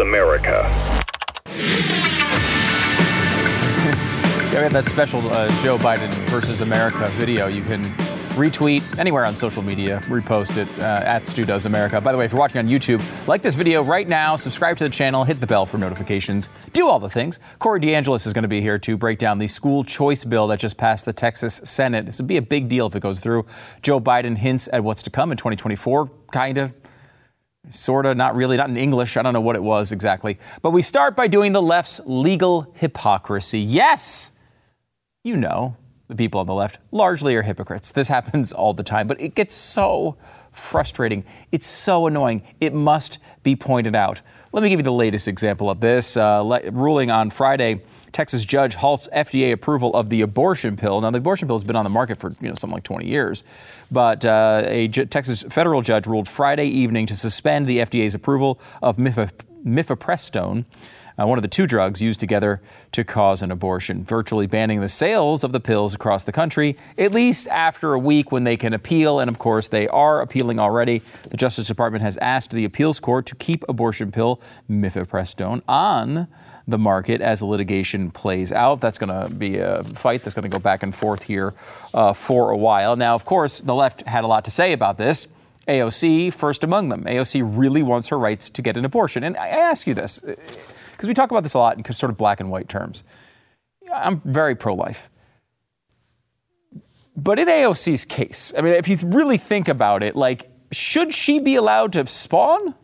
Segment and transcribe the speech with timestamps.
[0.00, 0.64] America.
[4.48, 7.48] Yeah, we have that special uh, Joe Biden versus America video.
[7.48, 7.82] You can
[8.38, 12.00] retweet anywhere on social media, repost it uh, at Stu Does America.
[12.00, 14.84] By the way, if you're watching on YouTube, like this video right now, subscribe to
[14.84, 17.40] the channel, hit the bell for notifications, do all the things.
[17.58, 20.60] Corey DeAngelis is going to be here to break down the school choice bill that
[20.60, 22.06] just passed the Texas Senate.
[22.06, 23.44] This would be a big deal if it goes through.
[23.82, 26.74] Joe Biden hints at what's to come in 2024, kind of.
[27.70, 29.16] Sort of, not really, not in English.
[29.16, 30.38] I don't know what it was exactly.
[30.62, 33.60] But we start by doing the left's legal hypocrisy.
[33.60, 34.32] Yes,
[35.22, 35.76] you know,
[36.08, 37.92] the people on the left largely are hypocrites.
[37.92, 40.16] This happens all the time, but it gets so
[40.50, 41.24] frustrating.
[41.52, 42.42] It's so annoying.
[42.60, 44.22] It must be pointed out.
[44.52, 46.16] Let me give you the latest example of this.
[46.16, 51.00] Uh, le- ruling on Friday, Texas judge halts FDA approval of the abortion pill.
[51.00, 53.06] Now, the abortion pill has been on the market for you know something like 20
[53.06, 53.44] years,
[53.90, 58.60] but uh, a J- Texas federal judge ruled Friday evening to suspend the FDA's approval
[58.82, 59.30] of mif-
[59.64, 60.64] mifepristone
[61.18, 62.60] uh, one of the two drugs used together
[62.92, 67.12] to cause an abortion, virtually banning the sales of the pills across the country, at
[67.12, 69.18] least after a week when they can appeal.
[69.18, 70.98] And of course, they are appealing already.
[70.98, 76.28] The Justice Department has asked the appeals court to keep abortion pill mifepristone on
[76.68, 78.80] the market as litigation plays out.
[78.80, 81.54] That's going to be a fight that's going to go back and forth here
[81.94, 82.94] uh, for a while.
[82.94, 85.28] Now, of course, the left had a lot to say about this.
[85.66, 87.04] AOC, first among them.
[87.04, 89.24] AOC really wants her rights to get an abortion.
[89.24, 90.22] And I ask you this
[90.98, 93.04] because we talk about this a lot in sort of black and white terms.
[93.94, 95.08] I'm very pro life.
[97.16, 101.38] But in AOC's case, I mean, if you really think about it, like, should she
[101.38, 102.74] be allowed to spawn?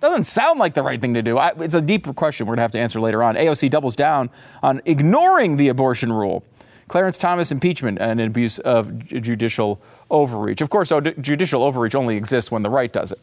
[0.00, 1.38] Doesn't sound like the right thing to do.
[1.38, 3.36] I, it's a deeper question we're going to have to answer later on.
[3.36, 4.28] AOC doubles down
[4.62, 6.44] on ignoring the abortion rule.
[6.88, 10.60] Clarence Thomas impeachment and abuse of judicial overreach.
[10.60, 13.18] Of course, oh, judicial overreach only exists when the right does it.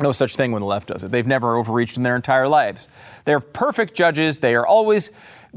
[0.00, 1.10] No such thing when the left does it.
[1.10, 2.88] They've never overreached in their entire lives.
[3.24, 4.40] They're perfect judges.
[4.40, 5.10] They are always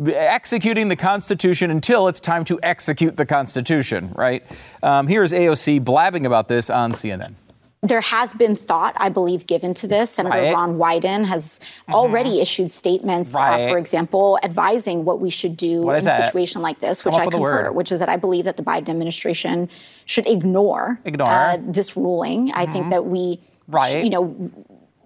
[0.05, 4.43] executing the Constitution until it's time to execute the Constitution, right?
[4.81, 7.35] Um, here's AOC blabbing about this on CNN
[7.83, 10.11] there has been thought, I believe, given to this.
[10.11, 10.53] Senator right.
[10.53, 11.93] Ron Wyden has mm-hmm.
[11.93, 13.67] already issued statements, right.
[13.67, 17.27] uh, for example, advising what we should do in a situation like this, which I
[17.27, 19.69] concur, which is that I believe that the Biden administration
[20.05, 21.27] should ignore, ignore.
[21.27, 22.47] Uh, this ruling.
[22.47, 22.57] Mm-hmm.
[22.57, 22.89] I think mm-hmm.
[22.91, 24.03] that we right.
[24.03, 24.51] you know,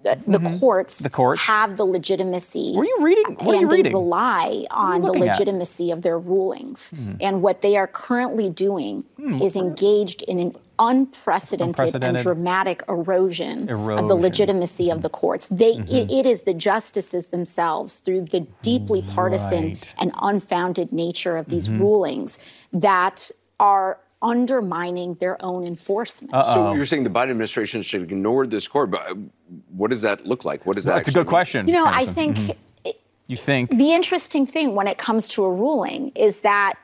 [0.03, 0.59] the, the mm-hmm.
[0.59, 2.73] courts, the courts have the legitimacy.
[2.75, 3.35] Were you reading?
[3.39, 3.91] What and are you reading?
[3.91, 5.97] they rely on the legitimacy at?
[5.97, 6.91] of their rulings.
[6.95, 7.15] Mm-hmm.
[7.19, 9.41] And what they are currently doing mm-hmm.
[9.41, 15.09] is engaged in an unprecedented, unprecedented, and dramatic erosion, erosion, of the legitimacy of the
[15.09, 15.47] courts.
[15.47, 15.93] They, mm-hmm.
[15.93, 19.93] it, it is the justices themselves, through the deeply partisan right.
[19.97, 21.81] and unfounded nature of these mm-hmm.
[21.81, 22.39] rulings,
[22.71, 26.33] that are undermining their own enforcement.
[26.33, 26.53] Uh-oh.
[26.53, 29.15] So you're saying the Biden administration should ignore this court, but uh,
[29.69, 30.65] what does that look like?
[30.65, 30.95] What does that?
[30.95, 31.29] That's a good mean?
[31.29, 31.67] question.
[31.67, 32.37] You know, I think.
[32.37, 32.51] Mm-hmm.
[32.85, 36.75] It, you think the interesting thing when it comes to a ruling is that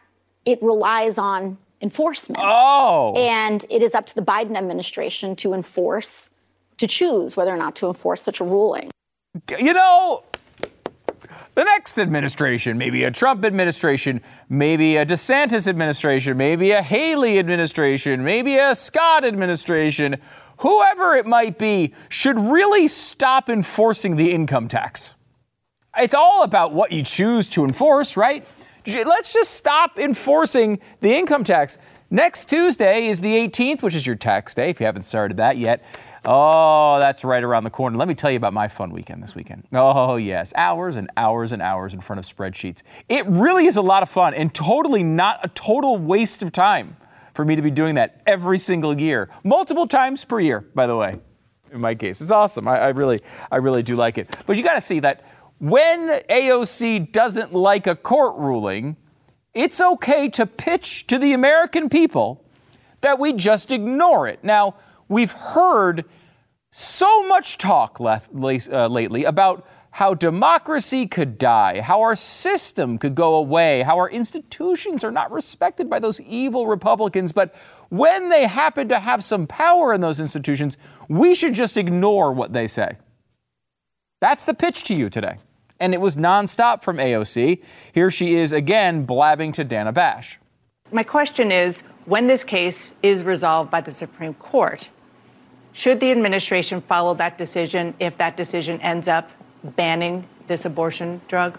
[0.46, 2.42] it relies on enforcement.
[2.44, 3.14] Oh.
[3.16, 6.30] And it is up to the Biden administration to enforce,
[6.78, 8.90] to choose whether or not to enforce such a ruling.
[9.60, 10.24] You know,
[11.56, 18.24] the next administration, maybe a Trump administration, maybe a DeSantis administration, maybe a Haley administration,
[18.24, 20.16] maybe a Scott administration,
[20.58, 25.14] whoever it might be, should really stop enforcing the income tax.
[25.96, 28.48] It's all about what you choose to enforce, right?
[28.88, 31.78] Let's just stop enforcing the income tax.
[32.10, 35.58] Next Tuesday is the 18th, which is your tax day, if you haven't started that
[35.58, 35.84] yet.
[36.26, 37.98] Oh, that's right around the corner.
[37.98, 39.68] Let me tell you about my fun weekend this weekend.
[39.74, 40.54] Oh, yes.
[40.56, 42.84] Hours and hours and hours in front of spreadsheets.
[43.10, 46.96] It really is a lot of fun and totally not a total waste of time
[47.34, 49.30] for me to be doing that every single year.
[49.44, 51.16] Multiple times per year, by the way,
[51.72, 52.22] in my case.
[52.22, 52.68] It's awesome.
[52.68, 53.20] I, I really,
[53.52, 54.36] I really do like it.
[54.46, 55.26] But you got to see that
[55.60, 58.96] when AOC doesn't like a court ruling,
[59.54, 62.44] it's okay to pitch to the American people
[63.02, 64.44] that we just ignore it.
[64.44, 64.76] Now,
[65.08, 66.06] We've heard
[66.70, 73.14] so much talk left, uh, lately about how democracy could die, how our system could
[73.14, 77.32] go away, how our institutions are not respected by those evil Republicans.
[77.32, 77.54] But
[77.90, 82.54] when they happen to have some power in those institutions, we should just ignore what
[82.54, 82.98] they say.
[84.20, 85.38] That's the pitch to you today.
[85.80, 87.62] And it was nonstop from AOC.
[87.94, 90.40] Here she is again blabbing to Dana Bash.
[90.92, 94.90] My question is when this case is resolved by the Supreme Court,
[95.72, 99.30] should the administration follow that decision if that decision ends up
[99.64, 101.58] banning this abortion drug?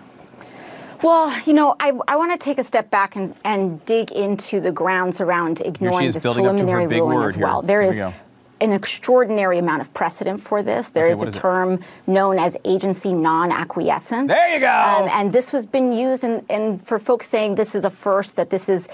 [1.02, 4.60] Well, you know, I, I want to take a step back and, and dig into
[4.60, 7.60] the grounds around ignoring this preliminary ruling as well.
[7.60, 7.66] Here.
[7.66, 8.02] There is
[8.64, 10.90] an extraordinary amount of precedent for this.
[10.90, 11.82] There okay, is a term it?
[12.06, 14.28] known as agency non-acquiescence.
[14.28, 14.66] There you go.
[14.66, 18.50] Um, and this has been used, and for folks saying this is a first, that
[18.50, 18.88] this is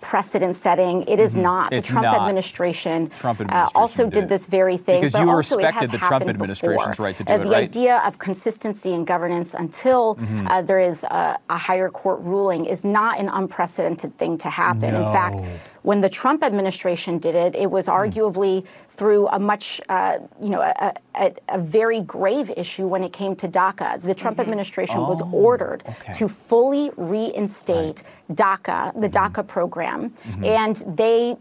[0.00, 1.42] precedent setting, it is mm-hmm.
[1.42, 1.70] not.
[1.70, 2.20] The Trump not.
[2.20, 5.02] administration, Trump administration uh, also did, did, this very thing.
[5.02, 7.06] Because you respected the Trump administration's before.
[7.06, 7.64] right to do uh, it, The right?
[7.64, 10.46] idea of consistency in governance until mm-hmm.
[10.46, 14.92] uh, there is a, a, higher court ruling is not an unprecedented thing to happen.
[14.92, 15.06] No.
[15.06, 15.42] In fact,
[15.86, 17.96] when the Trump administration did it, it was mm-hmm.
[17.96, 23.12] arguably through a much, uh, you know, a, a, a, very grave issue when it
[23.12, 24.02] came to DACA.
[24.02, 24.46] The Trump mm-hmm.
[24.46, 26.12] administration oh, was ordered okay.
[26.14, 28.36] to fully reinstate right.
[28.36, 29.40] DACA, the mm-hmm.
[29.40, 30.44] DACA program, mm-hmm.
[30.44, 31.36] and they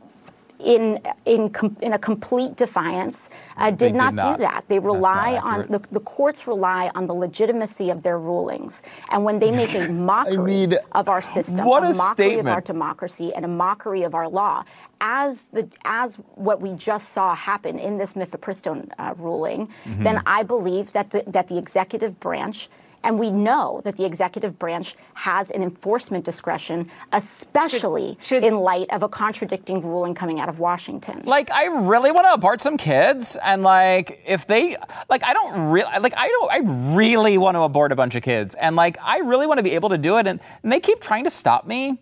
[0.60, 4.66] in in com- in a complete defiance, uh, did, not did, not do that.
[4.68, 9.40] They rely on the, the courts rely on the legitimacy of their rulings, and when
[9.40, 12.48] they make a mockery I mean, of our system, what a, a mockery statement.
[12.48, 14.64] of our democracy, and a mockery of our law,
[15.02, 20.04] as the as what we just saw happen in this mifepristone uh, ruling, mm-hmm.
[20.04, 22.70] then I believe that the that the executive branch
[23.06, 28.56] and we know that the executive branch has an enforcement discretion, especially should, should, in
[28.56, 31.22] light of a contradicting ruling coming out of Washington.
[31.24, 34.76] Like, I really want to abort some kids, and like, if they,
[35.08, 38.24] like, I don't really, like, I don't, I really want to abort a bunch of
[38.24, 40.80] kids, and like, I really want to be able to do it, and, and they
[40.80, 42.02] keep trying to stop me.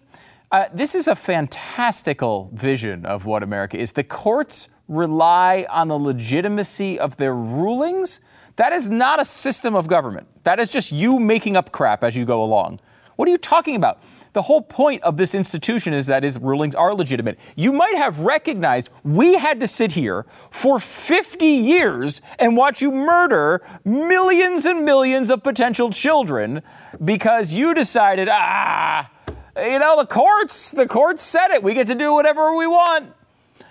[0.51, 3.91] Uh, this is a fantastical vision of what America is.
[3.91, 8.21] The courts rely on the legitimacy of their rulings
[8.55, 10.27] that is not a system of government.
[10.43, 12.79] That is just you making up crap as you go along.
[13.15, 14.01] What are you talking about?
[14.33, 17.39] The whole point of this institution is that his rulings are legitimate.
[17.55, 22.91] You might have recognized we had to sit here for 50 years and watch you
[22.91, 26.63] murder millions and millions of potential children
[27.05, 29.11] because you decided, ah,
[29.55, 31.61] you know, the courts, the courts said it.
[31.61, 33.13] We get to do whatever we want.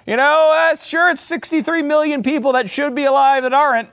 [0.07, 3.89] You know, uh, sure, it's 63 million people that should be alive that aren't.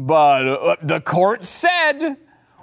[0.00, 2.16] But uh, the court said,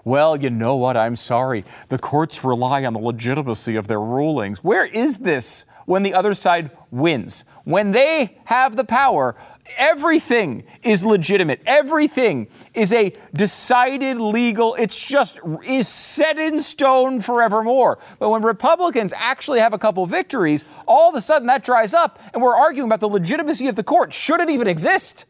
[0.03, 0.97] well, you know what?
[0.97, 1.63] I'm sorry.
[1.89, 4.63] The courts rely on the legitimacy of their rulings.
[4.63, 7.45] Where is this when the other side wins?
[7.63, 9.35] When they have the power,
[9.77, 11.61] everything is legitimate.
[11.65, 17.99] Everything is a decided legal, it's just is set in stone forevermore.
[18.17, 22.17] But when Republicans actually have a couple victories, all of a sudden that dries up
[22.33, 24.11] and we're arguing about the legitimacy of the court.
[24.11, 25.25] Should it even exist?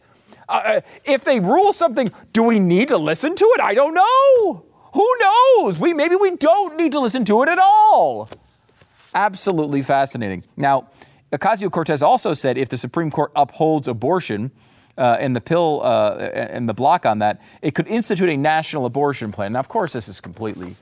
[0.49, 3.61] Uh, uh, if they rule something, do we need to listen to it?
[3.61, 4.65] I don't know.
[4.93, 5.79] Who knows?
[5.79, 8.29] We maybe we don't need to listen to it at all.
[9.13, 10.43] Absolutely fascinating.
[10.55, 10.87] Now,
[11.31, 14.51] Ocasio Cortez also said if the Supreme Court upholds abortion
[14.97, 18.85] uh, and the pill uh, and the block on that, it could institute a national
[18.85, 19.53] abortion plan.
[19.53, 20.75] Now, of course, this is completely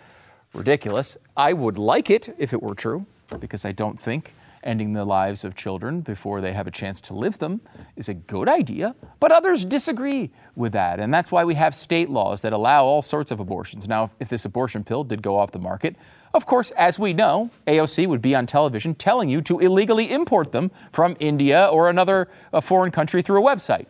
[0.54, 1.18] ridiculous.
[1.36, 3.06] I would like it if it were true,
[3.40, 4.34] because I don't think
[4.66, 7.62] ending the lives of children before they have a chance to live them
[7.96, 11.00] is a good idea, but others disagree with that.
[11.00, 13.88] And that's why we have state laws that allow all sorts of abortions.
[13.88, 15.96] Now, if this abortion pill did go off the market,
[16.34, 20.52] of course, as we know, AOC would be on television telling you to illegally import
[20.52, 23.86] them from India or another uh, foreign country through a website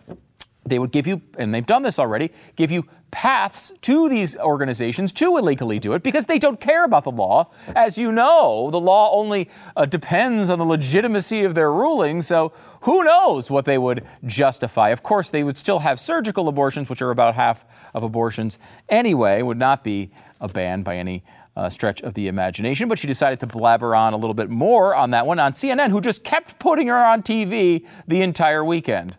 [0.65, 5.11] they would give you, and they've done this already, give you paths to these organizations
[5.13, 7.49] to illegally do it because they don't care about the law.
[7.75, 12.51] As you know, the law only uh, depends on the legitimacy of their ruling, so
[12.81, 14.89] who knows what they would justify.
[14.89, 18.57] Of course, they would still have surgical abortions, which are about half of abortions
[18.89, 21.23] anyway, would not be a ban by any
[21.55, 24.93] uh, stretch of the imagination, but she decided to blabber on a little bit more
[24.93, 29.15] on that one on CNN, who just kept putting her on TV the entire weekend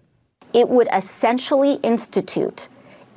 [0.56, 2.70] it would essentially institute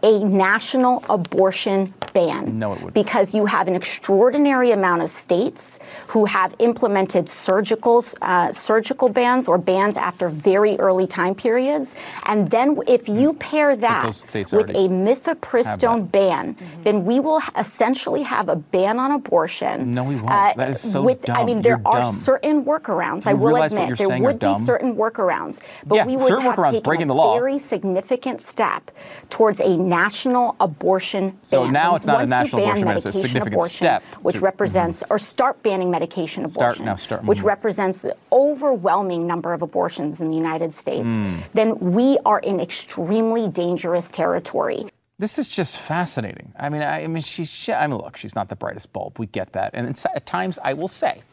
[0.03, 2.57] a national abortion ban.
[2.57, 2.93] No, it would.
[2.93, 9.47] Because you have an extraordinary amount of states who have implemented surgical uh, surgical bans
[9.47, 13.39] or bans after very early time periods, and then if you mm.
[13.39, 14.05] pair that
[14.51, 16.83] with a mifepristone ban, mm-hmm.
[16.83, 19.93] then we will essentially have a ban on abortion.
[19.93, 20.29] No, we won't.
[20.29, 21.37] Uh, that is so with, dumb.
[21.37, 22.13] I mean, there you're are dumb.
[22.13, 23.27] certain workarounds.
[23.27, 27.09] I will admit there would be certain workarounds, but yeah, we would certain have taken
[27.09, 28.91] a very significant step
[29.29, 31.39] towards a national abortion ban.
[31.43, 34.03] So now it's not Once a national abortion ban, it's a significant abortion, step.
[34.21, 35.13] Which to, represents, mm-hmm.
[35.13, 37.47] or start banning medication abortion, start, now start, which mm-hmm.
[37.47, 41.43] represents the overwhelming number of abortions in the United States, mm.
[41.53, 44.85] then we are in extremely dangerous territory.
[45.17, 46.53] This is just fascinating.
[46.57, 47.51] I mean, I, I mean, she's.
[47.51, 49.19] She, I mean, look, she's not the brightest bulb.
[49.19, 51.23] We get that, and at times, I will say,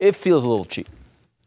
[0.00, 0.88] it feels a little cheap.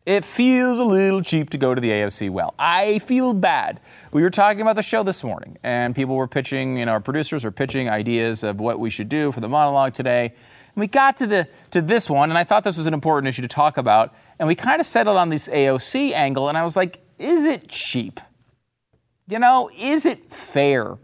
[0.05, 2.55] It feels a little cheap to go to the AOC well.
[2.57, 3.79] I feel bad.
[4.11, 6.99] We were talking about the show this morning, and people were pitching, you know, our
[6.99, 10.25] producers were pitching ideas of what we should do for the monologue today.
[10.25, 13.27] And we got to the to this one, and I thought this was an important
[13.27, 14.13] issue to talk about.
[14.39, 17.67] And we kind of settled on this AOC angle, and I was like, is it
[17.67, 18.19] cheap?
[19.29, 20.97] you know, is it fair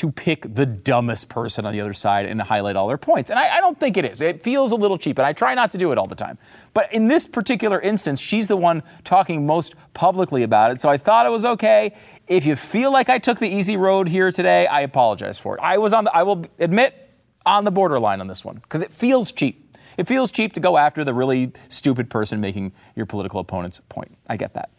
[0.00, 3.30] to pick the dumbest person on the other side and highlight all their points?
[3.30, 4.22] And I, I, don't think it is.
[4.22, 6.38] It feels a little cheap, and I try not to do it all the time.
[6.72, 10.80] But in this particular instance, she's the one talking most publicly about it.
[10.80, 11.94] So I thought it was okay.
[12.28, 15.60] If you feel like I took the easy road here today, I apologize for it.
[15.62, 17.10] I was on the, I will admit,
[17.44, 19.76] on the borderline on this one because it feels cheap.
[19.98, 24.16] It feels cheap to go after the really stupid person making your political opponent's point.
[24.28, 24.70] I get that.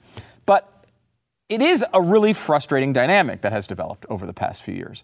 [1.52, 5.04] It is a really frustrating dynamic that has developed over the past few years.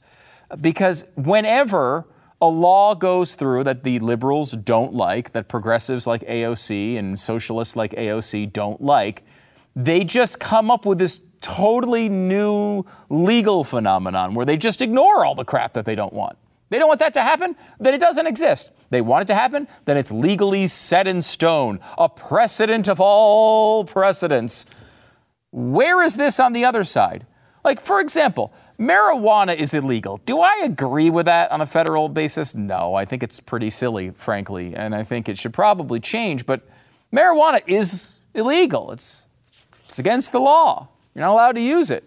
[0.62, 2.06] Because whenever
[2.42, 7.76] a law goes through that the liberals don't like, that progressives like AOC and socialists
[7.76, 9.24] like AOC don't like,
[9.76, 15.36] they just come up with this totally new legal phenomenon where they just ignore all
[15.36, 16.38] the crap that they don't want.
[16.70, 18.72] They don't want that to happen, then it doesn't exist.
[18.90, 23.84] They want it to happen, then it's legally set in stone, a precedent of all
[23.84, 24.66] precedents.
[25.52, 27.26] Where is this on the other side?
[27.64, 30.22] Like, for example, marijuana is illegal.
[30.26, 32.56] Do I agree with that on a federal basis?
[32.56, 36.46] No, I think it's pretty silly, frankly, and I think it should probably change.
[36.46, 36.62] But
[37.12, 39.28] marijuana is illegal, it's,
[39.88, 40.90] it's against the law.
[41.14, 42.04] You're not allowed to use it.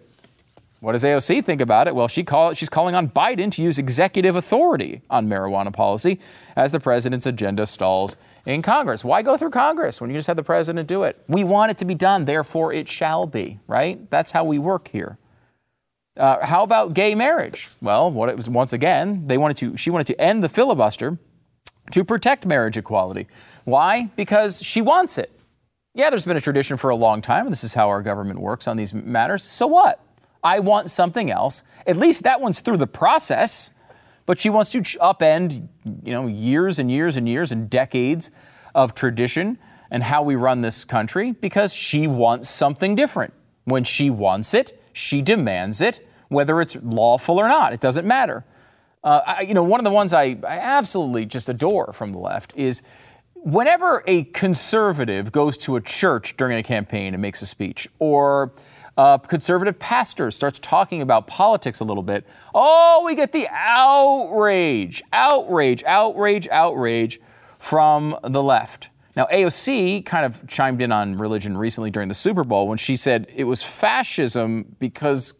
[0.81, 1.93] What does AOC think about it?
[1.93, 6.19] Well, she call, she's calling on Biden to use executive authority on marijuana policy
[6.55, 9.03] as the president's agenda stalls in Congress.
[9.03, 11.23] Why go through Congress when you just have the president do it?
[11.27, 14.09] We want it to be done, therefore it shall be, right?
[14.09, 15.19] That's how we work here.
[16.17, 17.69] Uh, how about gay marriage?
[17.79, 19.77] Well, what it was once again, they wanted to.
[19.77, 21.19] She wanted to end the filibuster
[21.91, 23.27] to protect marriage equality.
[23.65, 24.09] Why?
[24.15, 25.31] Because she wants it.
[25.93, 28.39] Yeah, there's been a tradition for a long time, and this is how our government
[28.39, 29.43] works on these matters.
[29.43, 29.99] So what?
[30.43, 31.63] I want something else.
[31.85, 33.71] At least that one's through the process.
[34.25, 35.67] But she wants to upend,
[36.03, 38.31] you know, years and years and years and decades
[38.73, 39.57] of tradition
[39.89, 43.33] and how we run this country because she wants something different.
[43.65, 47.73] When she wants it, she demands it, whether it's lawful or not.
[47.73, 48.45] It doesn't matter.
[49.03, 52.19] Uh, I, you know, one of the ones I, I absolutely just adore from the
[52.19, 52.83] left is
[53.33, 58.53] whenever a conservative goes to a church during a campaign and makes a speech, or
[58.97, 65.01] a conservative pastor starts talking about politics a little bit, oh, we get the outrage,
[65.13, 67.19] outrage, outrage, outrage
[67.57, 68.89] from the left.
[69.15, 72.95] Now, AOC kind of chimed in on religion recently during the Super Bowl when she
[72.95, 75.33] said it was fascism because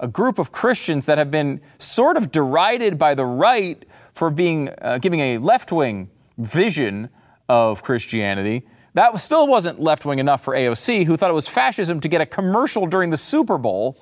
[0.00, 4.70] a group of Christians that have been sort of derided by the right for being
[4.82, 7.08] uh, giving a left-wing vision
[7.48, 12.00] of Christianity that still wasn't left wing enough for AOC, who thought it was fascism
[12.00, 13.98] to get a commercial during the Super Bowl.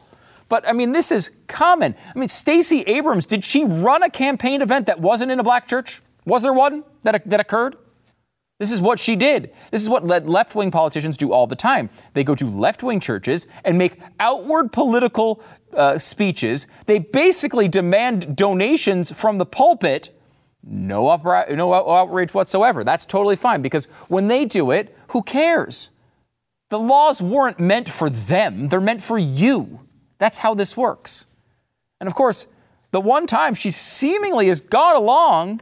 [0.49, 1.95] But I mean, this is common.
[2.15, 5.67] I mean, Stacey Abrams, did she run a campaign event that wasn't in a black
[5.67, 6.03] church?
[6.27, 7.77] Was there one that, that occurred?
[8.59, 9.51] This is what she did.
[9.71, 11.91] This is what left wing politicians do all the time.
[12.13, 15.43] They go to left wing churches and make outward political
[15.75, 16.69] uh, speeches.
[16.87, 20.17] They basically demand donations from the pulpit
[20.65, 21.17] no,
[21.51, 22.85] no outrage whatsoever.
[22.85, 25.91] That's totally fine because when they do it, who cares?
[26.71, 29.81] The laws weren't meant for them, they're meant for you.
[30.19, 31.27] That's how this works.
[32.01, 32.47] And of course,
[32.93, 35.61] the one time she seemingly has gone along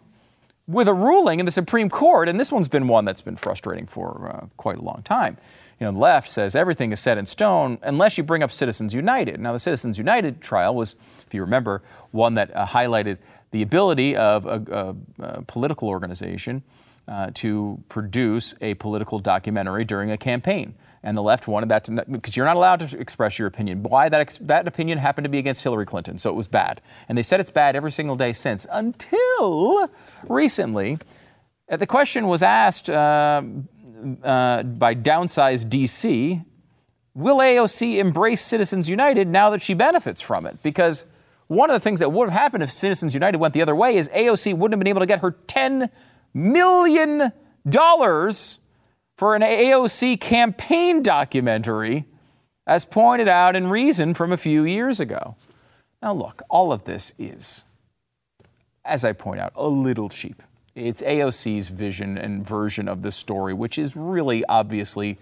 [0.71, 3.87] with a ruling in the Supreme Court, and this one's been one that's been frustrating
[3.87, 5.37] for uh, quite a long time.
[5.81, 8.95] You know, the left says everything is set in stone unless you bring up Citizens
[8.95, 9.41] United.
[9.41, 10.95] Now, the Citizens United trial was,
[11.27, 13.19] if you remember, one that uh, highlighted
[13.50, 16.62] the ability of a, a, a political organization
[17.09, 20.75] uh, to produce a political documentary during a campaign.
[21.02, 23.83] And the left wanted that to, because you're not allowed to express your opinion.
[23.83, 26.83] Why that, ex, that opinion happened to be against Hillary Clinton, so it was bad.
[27.09, 29.88] And they've said it's bad every single day since, until
[30.28, 30.99] recently.
[31.71, 33.42] Uh, the question was asked uh,
[34.23, 36.45] uh, by Downsize DC
[37.14, 40.62] Will AOC embrace Citizens United now that she benefits from it?
[40.62, 41.07] Because
[41.49, 43.97] one of the things that would have happened if Citizens United went the other way
[43.97, 45.90] is AOC wouldn't have been able to get her $10
[46.33, 47.33] million
[49.21, 52.07] for an AOC campaign documentary,
[52.67, 55.37] as pointed out in Reason from a few years ago.
[56.00, 57.67] Now, look, all of this is,
[58.83, 60.43] as I point out, a little cheap.
[60.75, 65.19] It's AOC's vision and version of the story, which is really obviously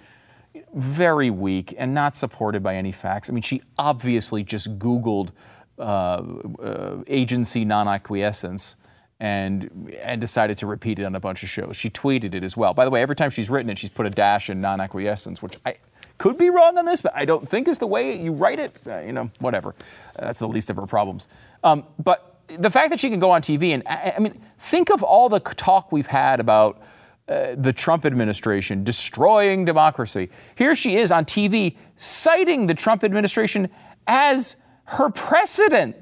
[0.73, 3.29] very weak and not supported by any facts.
[3.29, 5.31] I mean, she obviously just Googled
[5.77, 8.77] uh, uh, agency non-acquiescence
[9.21, 11.77] and and decided to repeat it on a bunch of shows.
[11.77, 12.73] She tweeted it as well.
[12.73, 15.57] By the way, every time she's written it, she's put a dash in non-acquiescence, which
[15.67, 15.77] I
[16.19, 18.79] could be wrong on this, but I don't think is the way you write it.
[18.87, 19.75] Uh, you know, whatever.
[20.19, 21.29] That's the least of her problems.
[21.65, 24.91] Um, but the fact that she can go on TV and I, I mean, think
[24.91, 26.81] of all the talk we've had about.
[27.29, 30.31] Uh, the Trump administration destroying democracy.
[30.55, 33.69] Here she is on TV citing the Trump administration
[34.07, 35.95] as her precedent.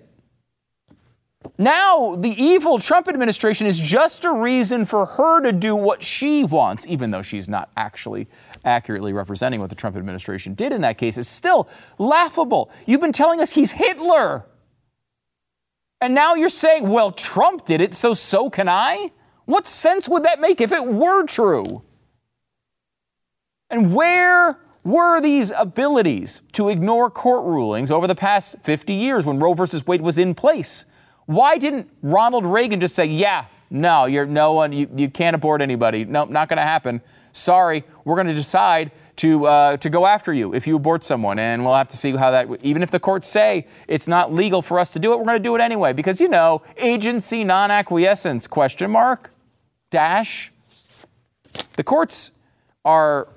[1.59, 6.45] Now, the evil Trump administration is just a reason for her to do what she
[6.45, 8.27] wants, even though she's not actually
[8.65, 11.17] accurately representing what the Trump administration did in that case.
[11.17, 12.71] It's still laughable.
[12.87, 14.47] You've been telling us he's Hitler.
[16.01, 19.13] And now you're saying, well, Trump did it, so so can I?
[19.47, 21.83] What sense would that make if it were true?
[23.71, 29.41] And where were these abilities to ignore court rulings over the past 50 years when
[29.41, 30.85] Roe versus Wade was in place?
[31.27, 35.61] Why didn't Ronald Reagan just say, yeah, no, you're no one, you, you can't abort
[35.61, 36.05] anybody.
[36.05, 37.01] No, nope, not going to happen.
[37.33, 41.39] Sorry, we're going to decide to, uh, to go after you if you abort someone.
[41.39, 44.63] And we'll have to see how that, even if the courts say it's not legal
[44.63, 45.93] for us to do it, we're going to do it anyway.
[45.93, 49.33] Because, you know, agency non acquiescence, question mark,
[49.91, 50.53] dash.
[51.77, 52.33] The courts
[52.85, 53.29] are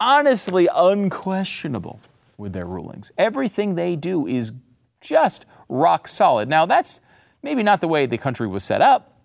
[0.00, 2.00] honestly unquestionable
[2.36, 3.12] with their rulings.
[3.16, 4.52] Everything they do is
[5.00, 6.48] just rock solid.
[6.48, 7.00] Now, that's
[7.42, 9.20] maybe not the way the country was set up,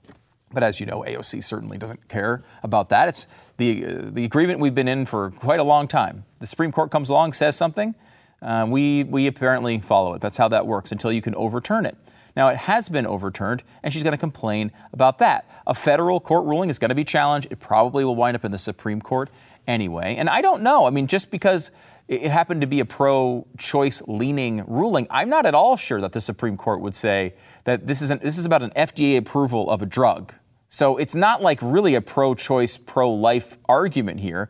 [0.52, 3.10] but as you know, AOC certainly doesn't care about that.
[3.10, 3.28] It's
[3.58, 6.24] the, uh, the agreement we've been in for quite a long time.
[6.40, 7.96] The Supreme Court comes along, says something,
[8.42, 10.22] uh, we, we apparently follow it.
[10.22, 11.98] That's how that works until you can overturn it.
[12.36, 15.50] Now, it has been overturned, and she's going to complain about that.
[15.66, 17.48] A federal court ruling is going to be challenged.
[17.50, 19.32] It probably will wind up in the Supreme Court
[19.68, 20.16] anyway.
[20.16, 20.88] And I don't know.
[20.88, 21.72] I mean, just because
[22.08, 25.08] it happened to be a pro choice leaning ruling.
[25.10, 27.34] I'm not at all sure that the Supreme Court would say
[27.66, 30.34] that this is, this is about an FDA approval of a drug.
[30.70, 34.50] So it's not like really a pro choice, pro life argument here.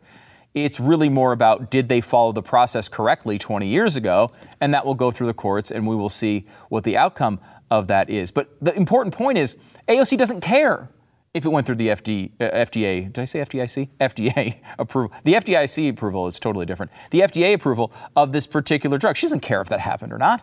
[0.54, 4.32] It's really more about did they follow the process correctly 20 years ago?
[4.60, 7.86] And that will go through the courts and we will see what the outcome of
[7.88, 8.30] that is.
[8.30, 9.56] But the important point is
[9.88, 10.88] AOC doesn't care
[11.34, 13.88] if it went through the FD, uh, FDA, did I say FDIC?
[14.00, 15.16] FDA approval.
[15.24, 16.92] The FDIC approval is totally different.
[17.10, 19.16] The FDA approval of this particular drug.
[19.16, 20.42] She doesn't care if that happened or not.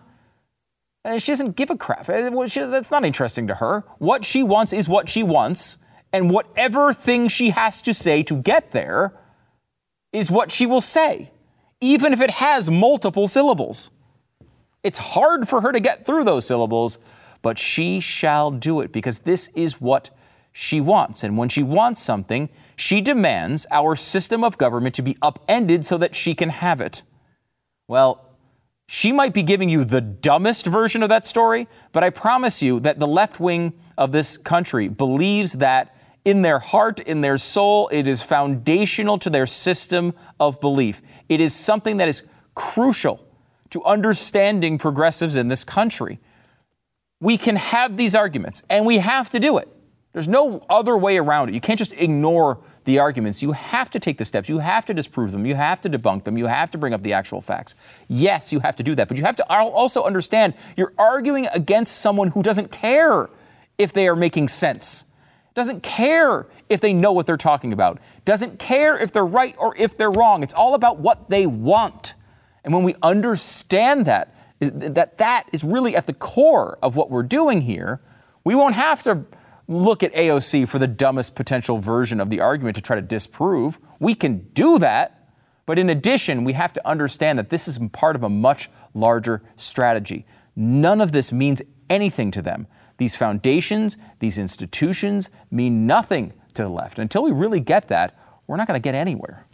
[1.03, 2.09] Uh, she doesn't give a crap.
[2.09, 2.29] Uh,
[2.69, 3.83] that's not interesting to her.
[3.99, 5.77] What she wants is what she wants,
[6.11, 9.13] and whatever thing she has to say to get there
[10.11, 11.31] is what she will say,
[11.81, 13.91] even if it has multiple syllables.
[14.81, 16.99] It's hard for her to get through those syllables,
[17.41, 20.09] but she shall do it because this is what
[20.57, 21.21] she wants.
[21.21, 25.97] And when she wants something, she demands our system of government to be upended so
[25.97, 27.03] that she can have it.
[27.89, 28.25] Well,
[28.87, 32.79] she might be giving you the dumbest version of that story, but I promise you
[32.79, 37.89] that the left wing of this country believes that in their heart, in their soul,
[37.91, 41.01] it is foundational to their system of belief.
[41.27, 42.23] It is something that is
[42.55, 43.27] crucial
[43.71, 46.19] to understanding progressives in this country.
[47.19, 49.67] We can have these arguments, and we have to do it.
[50.15, 51.55] There's no other way around it.
[51.55, 53.43] You can't just ignore the arguments.
[53.43, 54.47] You have to take the steps.
[54.47, 55.45] You have to disprove them.
[55.45, 56.37] You have to debunk them.
[56.37, 57.75] You have to bring up the actual facts.
[58.07, 61.97] Yes, you have to do that, but you have to also understand you're arguing against
[61.97, 63.29] someone who doesn't care
[63.77, 65.03] if they are making sense,
[65.53, 69.75] doesn't care if they know what they're talking about, doesn't care if they're right or
[69.75, 70.43] if they're wrong.
[70.43, 72.13] It's all about what they want.
[72.63, 77.21] And when we understand that, that that is really at the core of what we're
[77.21, 77.99] doing here,
[78.45, 79.25] we won't have to
[79.67, 83.79] look at AOC for the dumbest potential version of the argument to try to disprove.
[83.99, 85.29] We can do that.
[85.65, 89.41] But in addition, we have to understand that this is part of a much larger
[89.55, 90.25] strategy.
[90.55, 92.67] None of this means anything to them.
[92.97, 96.99] These foundations, these institutions mean nothing to the left.
[96.99, 99.47] Until we really get that, we're not going to get anywhere.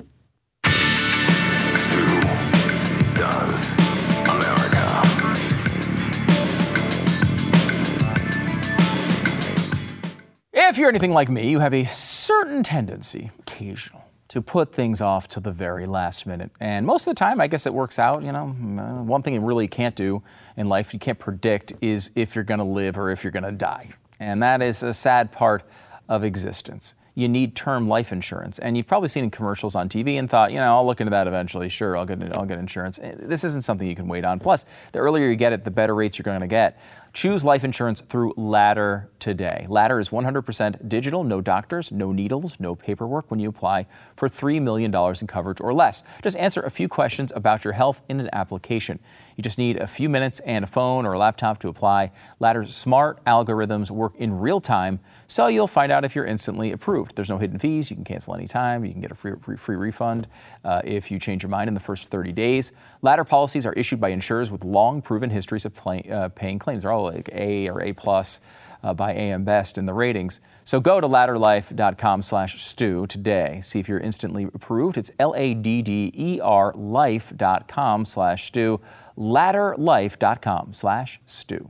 [10.54, 15.30] If you're anything like me, you have a certain tendency, occasional, to put things off
[15.30, 16.52] to the very last minute.
[16.60, 18.22] And most of the time, I guess it works out.
[18.22, 20.24] You know, uh, one thing you really can't do
[20.58, 23.44] in life, you can't predict, is if you're going to live or if you're going
[23.44, 23.92] to die.
[24.20, 25.64] And that is a sad part
[26.10, 28.60] of existence you need term life insurance.
[28.60, 31.28] And you've probably seen commercials on TV and thought, you know, I'll look into that
[31.28, 31.70] eventually.
[31.70, 33.00] Sure, I'll get, I'll get insurance.
[33.00, 34.40] Eh, this isn't something you can wait on.
[34.40, 36.80] Plus, the earlier you get it, the better rates you're going to get.
[37.14, 39.66] Choose life insurance through Ladder today.
[39.68, 44.62] Ladder is 100% digital, no doctors, no needles, no paperwork when you apply for $3
[44.62, 46.04] million in coverage or less.
[46.24, 49.00] Just answer a few questions about your health in an application.
[49.36, 52.12] You just need a few minutes and a phone or a laptop to apply.
[52.40, 55.02] Ladder's smart algorithms work in real time
[55.32, 57.16] so you'll find out if you're instantly approved.
[57.16, 57.90] There's no hidden fees.
[57.90, 58.84] You can cancel anytime.
[58.84, 60.28] You can get a free, free, free refund
[60.66, 62.74] uh, if you change your mind in the first 30 days.
[63.02, 66.84] Ladder policies are issued by insurers with long proven histories of play, uh, paying claims.
[66.84, 68.42] They're all like A or A plus.
[68.84, 70.42] uh, by AM Best in the ratings.
[70.64, 73.60] So go to ladderlife.com slash stew today.
[73.62, 74.98] See if you're instantly approved.
[74.98, 78.82] It's L-A-D-D-E-R life.com slash stew.
[79.18, 81.70] Ladderlife.com slash stew.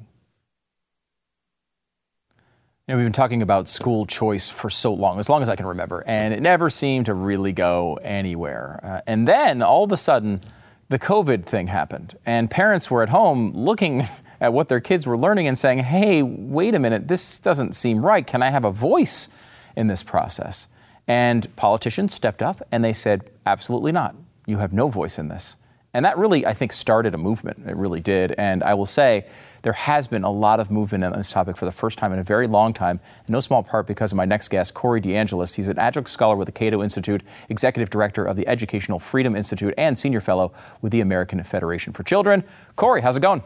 [2.91, 5.65] Know, we've been talking about school choice for so long, as long as I can
[5.65, 8.81] remember, and it never seemed to really go anywhere.
[8.83, 10.41] Uh, and then all of a sudden,
[10.89, 14.09] the COVID thing happened, and parents were at home looking
[14.41, 18.05] at what their kids were learning and saying, hey, wait a minute, this doesn't seem
[18.05, 18.27] right.
[18.27, 19.29] Can I have a voice
[19.77, 20.67] in this process?
[21.07, 24.15] And politicians stepped up and they said, absolutely not.
[24.45, 25.55] You have no voice in this.
[25.93, 27.67] And that really, I think, started a movement.
[27.67, 28.33] It really did.
[28.37, 29.25] And I will say,
[29.63, 32.19] there has been a lot of movement on this topic for the first time in
[32.19, 35.55] a very long time, no small part because of my next guest, Corey DeAngelis.
[35.55, 39.73] He's an adjunct scholar with the Cato Institute, executive director of the Educational Freedom Institute,
[39.77, 42.43] and senior fellow with the American Federation for Children.
[42.75, 43.43] Corey, how's it going?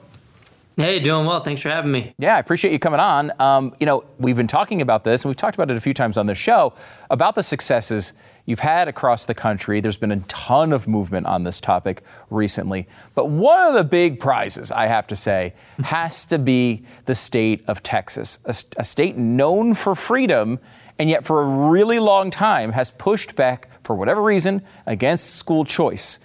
[0.78, 1.40] Hey, doing well.
[1.40, 2.14] Thanks for having me.
[2.18, 3.32] Yeah, I appreciate you coming on.
[3.40, 5.94] Um, you know, we've been talking about this, and we've talked about it a few
[5.94, 6.74] times on the show
[7.10, 8.12] about the successes
[8.46, 9.80] you've had across the country.
[9.80, 12.88] There's been a ton of movement on this topic recently.
[13.14, 15.54] But one of the big prizes, I have to say,
[15.86, 20.60] has to be the state of Texas, a, a state known for freedom,
[21.00, 25.64] and yet for a really long time has pushed back, for whatever reason, against school
[25.64, 26.20] choice.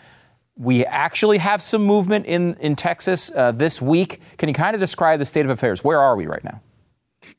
[0.60, 4.20] We actually have some movement in, in Texas uh, this week.
[4.36, 5.82] Can you kind of describe the state of affairs?
[5.82, 6.60] Where are we right now?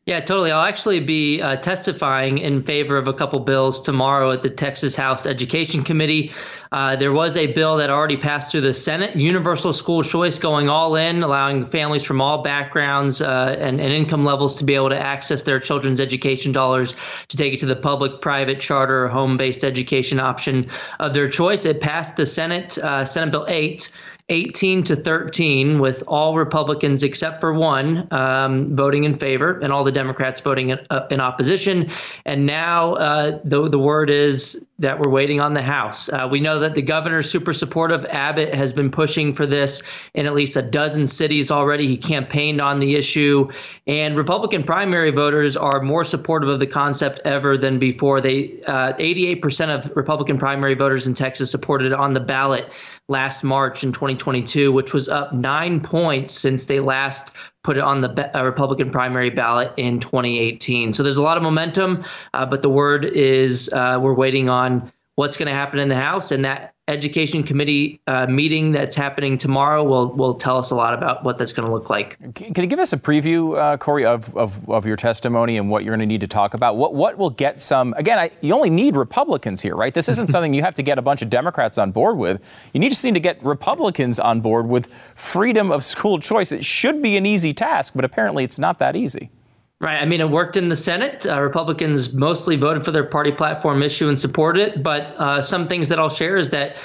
[0.06, 0.52] Yeah, totally.
[0.52, 4.96] I'll actually be uh, testifying in favor of a couple bills tomorrow at the Texas
[4.96, 6.32] House Education Committee.
[6.72, 10.70] Uh, there was a bill that already passed through the Senate, universal school choice going
[10.70, 14.90] all in, allowing families from all backgrounds uh, and, and, income levels to be able
[14.90, 16.96] to access their children's education dollars
[17.28, 21.30] to take it to the public, private, charter, or home based education option of their
[21.30, 21.66] choice.
[21.66, 23.92] It passed the Senate, uh, Senate Bill 8.
[24.32, 29.84] 18 to 13, with all Republicans except for one um, voting in favor and all
[29.84, 31.92] the Democrats voting in, uh, in opposition.
[32.26, 36.10] And now uh, the, the word is that we're waiting on the House.
[36.10, 38.06] Uh, we know that the governor super supportive.
[38.06, 41.86] Abbott has been pushing for this in at least a dozen cities already.
[41.86, 43.50] He campaigned on the issue.
[43.86, 48.22] And Republican primary voters are more supportive of the concept ever than before.
[48.22, 52.72] They 88% uh, of Republican primary voters in Texas supported it on the ballot
[53.12, 58.02] last March in 2022, which was up nine points since they last put it on
[58.02, 60.94] the uh, Republican primary ballot in 2018.
[60.94, 64.92] So there's a lot of momentum, uh, but the word is uh, we're waiting on
[65.16, 69.38] what's going to happen in the House, and that education committee uh, meeting that's happening
[69.38, 72.18] tomorrow will will tell us a lot about what that's going to look like.
[72.36, 75.84] Can you give us a preview, uh, Corey, of, of, of, your testimony and what
[75.84, 76.78] you're going to need to talk about?
[76.78, 77.94] What what will get some?
[77.98, 79.94] Again, I, you only need Republicans here, right?
[79.94, 82.42] This isn't something you have to get a bunch of Democrats on board with.
[82.74, 86.52] You need just need to get Republicans on board with freedom of school choice.
[86.52, 89.30] It should be an easy task, but apparently it's not that easy.
[89.82, 90.00] Right.
[90.00, 91.26] I mean, it worked in the Senate.
[91.26, 94.84] Uh, Republicans mostly voted for their party platform issue and supported it.
[94.84, 96.78] But uh, some things that I'll share is that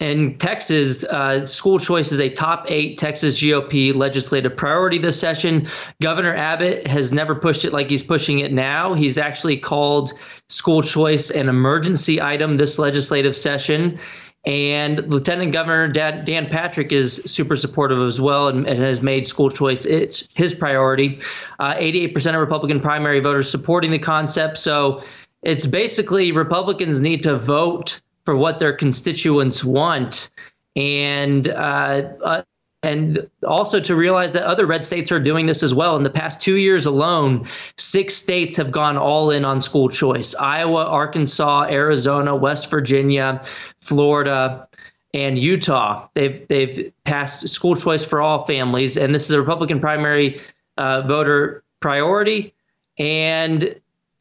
[0.00, 5.68] in Texas, uh, school choice is a top eight Texas GOP legislative priority this session.
[6.02, 8.94] Governor Abbott has never pushed it like he's pushing it now.
[8.94, 10.12] He's actually called
[10.48, 13.96] school choice an emergency item this legislative session.
[14.44, 19.50] And Lieutenant Governor Dan, Patrick is super supportive as well and, and, has made school
[19.50, 21.20] choice it's his priority.
[21.58, 24.56] Uh, 88% of Republican primary voters supporting the concept.
[24.56, 25.04] So
[25.42, 30.30] it's basically Republicans need to vote for what their constituents want.
[30.74, 32.42] And uh, uh,
[32.82, 35.96] and also to realize that other red states are doing this as well.
[35.96, 40.34] In the past two years alone, six states have gone all in on school choice
[40.34, 43.40] Iowa, Arkansas, Arizona, West Virginia,
[43.80, 44.66] Florida.
[45.12, 49.80] And Utah, they've they've passed school choice for all families, and this is a Republican
[49.80, 50.40] primary
[50.76, 52.54] uh, voter priority.
[52.96, 53.74] And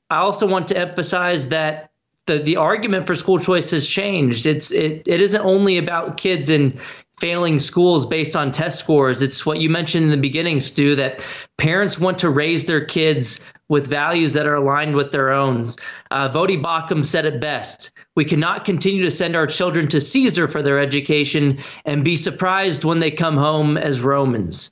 [0.09, 1.91] I also want to emphasize that
[2.25, 4.47] the the argument for school choice has changed.
[4.47, 6.79] It's it it isn't only about kids in
[7.19, 9.21] failing schools based on test scores.
[9.21, 11.23] It's what you mentioned in the beginning, Stu, that
[11.57, 15.69] parents want to raise their kids with values that are aligned with their own.
[16.11, 17.91] Uh, Voddie Baucham said it best.
[18.15, 22.83] We cannot continue to send our children to Caesar for their education and be surprised
[22.83, 24.71] when they come home as Romans.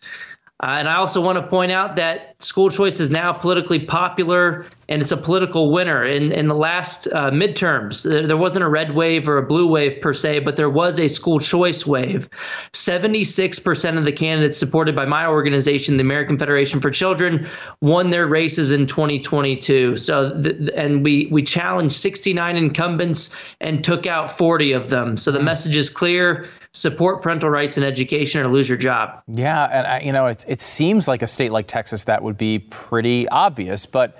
[0.63, 4.65] Uh, and I also want to point out that school choice is now politically popular
[4.89, 6.03] and it's a political winner.
[6.03, 9.69] In, in the last uh, midterms, there, there, wasn't a red wave or a blue
[9.69, 12.27] wave per se, but there was a school choice wave.
[12.73, 17.47] 76% of the candidates supported by my organization, the American Federation for Children,
[17.81, 19.95] won their races in 2022.
[19.97, 23.29] So, th- and we, we challenged 69 incumbents
[23.61, 25.17] and took out 40 of them.
[25.17, 29.21] So the message is clear support parental rights in education or lose your job.
[29.27, 32.37] Yeah, and I, you know, it, it seems like a state like Texas that would
[32.37, 34.19] be pretty obvious, but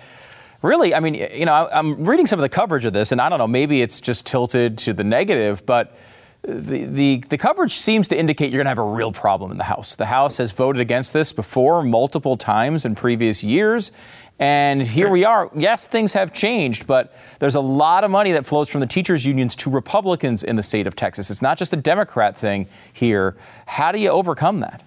[0.62, 3.30] really, I mean, you know, I'm reading some of the coverage of this, and I
[3.30, 5.96] don't know, maybe it's just tilted to the negative, but
[6.44, 9.58] the, the, the coverage seems to indicate you're going to have a real problem in
[9.58, 9.96] the House.
[9.96, 13.92] The House has voted against this before multiple times in previous years.
[14.40, 15.50] And here we are.
[15.56, 19.26] Yes, things have changed, but there's a lot of money that flows from the teachers'
[19.26, 21.32] unions to Republicans in the state of Texas.
[21.32, 23.36] It's not just a Democrat thing here.
[23.66, 24.84] How do you overcome that?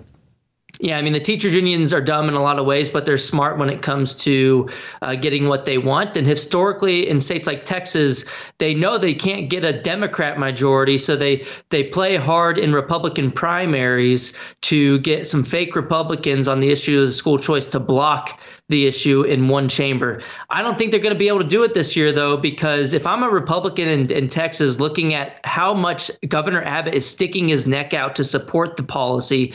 [0.83, 3.19] Yeah, I mean, the teachers' unions are dumb in a lot of ways, but they're
[3.19, 4.67] smart when it comes to
[5.03, 6.17] uh, getting what they want.
[6.17, 8.25] And historically, in states like Texas,
[8.57, 13.31] they know they can't get a Democrat majority, so they they play hard in Republican
[13.31, 14.33] primaries
[14.63, 19.23] to get some fake Republicans on the issue of school choice to block the issue
[19.23, 20.23] in one chamber.
[20.49, 22.93] I don't think they're going to be able to do it this year, though, because
[22.93, 27.49] if I'm a Republican in, in Texas looking at how much Governor Abbott is sticking
[27.49, 29.53] his neck out to support the policy,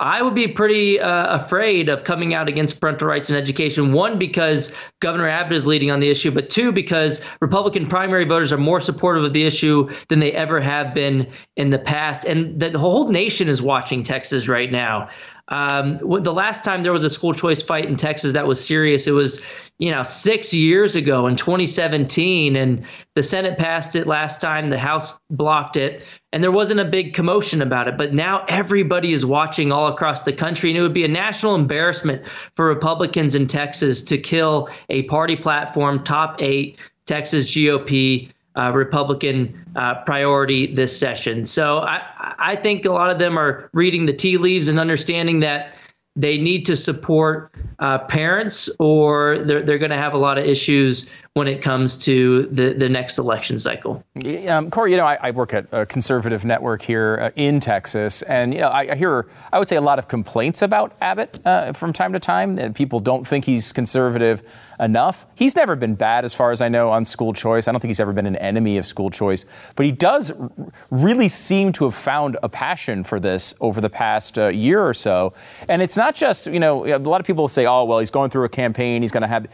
[0.00, 3.92] I would be pretty uh, afraid of coming out against parental rights in education.
[3.92, 8.52] One, because Governor Abbott is leading on the issue, but two, because Republican primary voters
[8.52, 12.24] are more supportive of the issue than they ever have been in the past.
[12.24, 15.08] And the whole nation is watching Texas right now.
[15.48, 19.06] Um, the last time there was a school choice fight in Texas that was serious,
[19.06, 19.42] it was,
[19.78, 22.84] you know, six years ago in 2017, and
[23.14, 24.68] the Senate passed it last time.
[24.68, 27.96] The House blocked it, and there wasn't a big commotion about it.
[27.96, 31.54] But now everybody is watching all across the country, and it would be a national
[31.54, 32.22] embarrassment
[32.54, 39.64] for Republicans in Texas to kill a party platform, top eight Texas GOP uh, Republican
[39.76, 41.44] uh, priority this session.
[41.44, 42.02] So I,
[42.38, 45.76] I think a lot of them are reading the tea leaves and understanding that
[46.16, 50.44] they need to support uh, parents or they're, they're going to have a lot of
[50.44, 54.02] issues when it comes to the, the next election cycle.
[54.48, 58.22] Um, Corey, you know, I, I, work at a conservative network here uh, in Texas,
[58.22, 61.38] and, you know, I, I, hear, I would say, a lot of complaints about Abbott
[61.46, 62.56] uh, from time to time.
[62.56, 64.42] That people don't think he's conservative
[64.80, 65.26] enough.
[65.34, 67.68] He's never been bad, as far as I know, on school choice.
[67.68, 69.44] I don't think he's ever been an enemy of school choice,
[69.76, 70.50] but he does r-
[70.90, 74.94] really seem to have found a passion for this over the past uh, year or
[74.94, 75.32] so.
[75.68, 78.30] And it's not just, you know, a lot of people say, oh, well, he's going
[78.30, 79.46] through a campaign, he's going to have.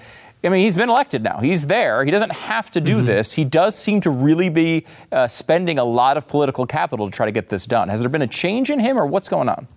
[0.42, 1.38] I mean, he's been elected now.
[1.38, 2.04] He's there.
[2.04, 3.06] He doesn't have to do mm-hmm.
[3.06, 3.32] this.
[3.32, 7.24] He does seem to really be uh, spending a lot of political capital to try
[7.24, 7.88] to get this done.
[7.88, 9.68] Has there been a change in him, or what's going on?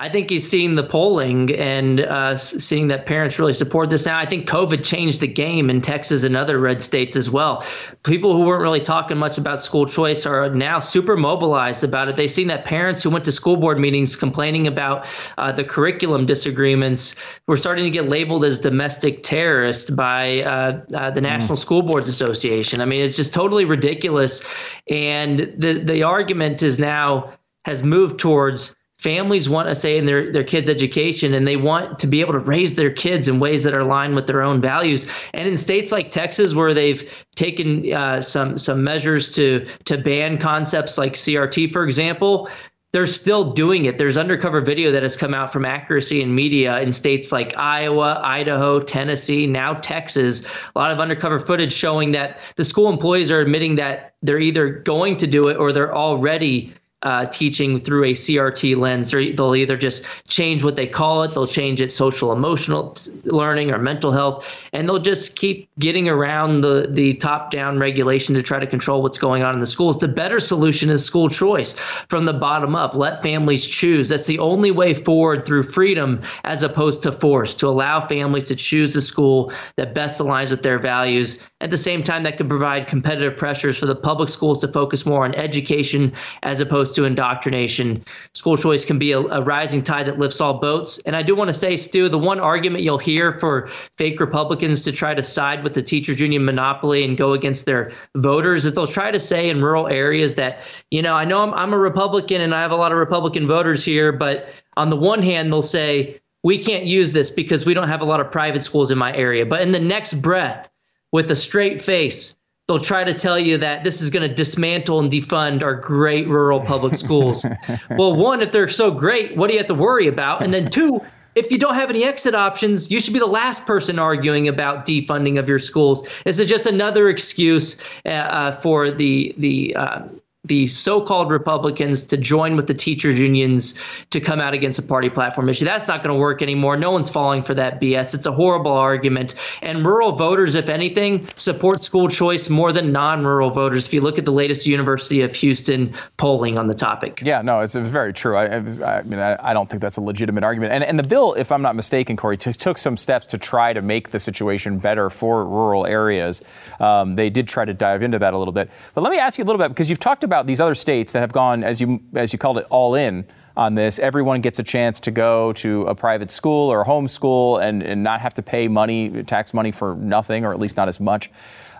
[0.00, 4.18] I think he's seeing the polling and uh, seeing that parents really support this now.
[4.18, 7.64] I think COVID changed the game in Texas and other red states as well.
[8.02, 12.16] People who weren't really talking much about school choice are now super mobilized about it.
[12.16, 15.06] They've seen that parents who went to school board meetings complaining about
[15.38, 17.14] uh, the curriculum disagreements
[17.46, 21.60] were starting to get labeled as domestic terrorists by uh, uh the National mm.
[21.60, 22.80] School Boards Association.
[22.80, 24.42] I mean, it's just totally ridiculous.
[24.90, 27.32] And the the argument is now
[27.64, 31.98] has moved towards families want a say in their, their kids' education and they want
[31.98, 34.60] to be able to raise their kids in ways that are aligned with their own
[34.60, 35.10] values.
[35.32, 37.04] And in states like Texas, where they've
[37.34, 42.48] taken uh, some some measures to to ban concepts like CRT, for example,
[42.92, 43.98] they're still doing it.
[43.98, 48.20] There's undercover video that has come out from Accuracy in Media in states like Iowa,
[48.22, 50.46] Idaho, Tennessee, now Texas.
[50.76, 54.70] A lot of undercover footage showing that the school employees are admitting that they're either
[54.70, 56.72] going to do it or they're already
[57.04, 59.10] uh, teaching through a CRT lens.
[59.10, 63.78] They'll either just change what they call it, they'll change it social emotional learning or
[63.78, 68.58] mental health, and they'll just keep getting around the, the top down regulation to try
[68.58, 69.98] to control what's going on in the schools.
[69.98, 72.94] The better solution is school choice from the bottom up.
[72.94, 74.08] Let families choose.
[74.08, 78.56] That's the only way forward through freedom as opposed to force, to allow families to
[78.56, 81.44] choose the school that best aligns with their values.
[81.64, 85.06] At the same time, that could provide competitive pressures for the public schools to focus
[85.06, 88.04] more on education as opposed to indoctrination.
[88.34, 90.98] School choice can be a, a rising tide that lifts all boats.
[91.06, 94.82] And I do want to say, Stu, the one argument you'll hear for fake Republicans
[94.82, 98.74] to try to side with the teachers union monopoly and go against their voters is
[98.74, 101.78] they'll try to say in rural areas that, you know, I know I'm, I'm a
[101.78, 105.50] Republican and I have a lot of Republican voters here, but on the one hand,
[105.50, 108.90] they'll say, we can't use this because we don't have a lot of private schools
[108.90, 109.46] in my area.
[109.46, 110.68] But in the next breath,
[111.14, 114.98] with a straight face, they'll try to tell you that this is going to dismantle
[114.98, 117.46] and defund our great rural public schools.
[117.90, 120.42] well, one, if they're so great, what do you have to worry about?
[120.42, 121.00] And then two,
[121.36, 124.86] if you don't have any exit options, you should be the last person arguing about
[124.86, 126.08] defunding of your schools.
[126.24, 130.02] This is just another excuse uh, uh, for the the uh,
[130.44, 133.74] the so-called Republicans to join with the teachers unions
[134.10, 135.64] to come out against a party platform issue.
[135.64, 136.76] That's not going to work anymore.
[136.76, 138.14] No one's falling for that BS.
[138.14, 139.34] It's a horrible argument.
[139.62, 143.86] And rural voters, if anything, support school choice more than non-rural voters.
[143.86, 147.20] If you look at the latest University of Houston polling on the topic.
[147.22, 148.36] Yeah, no, it's very true.
[148.36, 150.72] I, I mean, I, I, don't think that's a legitimate argument.
[150.72, 153.72] And, and the bill, if I'm not mistaken, Corey, t- took some steps to try
[153.72, 156.42] to make the situation better for rural areas.
[156.80, 158.70] Um, they did try to dive into that a little bit.
[158.94, 160.74] But let me ask you a little bit because you've talked about about these other
[160.74, 163.24] states that have gone, as you as you called it, all in
[163.56, 164.00] on this.
[164.00, 168.02] Everyone gets a chance to go to a private school or a homeschool and, and
[168.02, 171.30] not have to pay money, tax money for nothing, or at least not as much.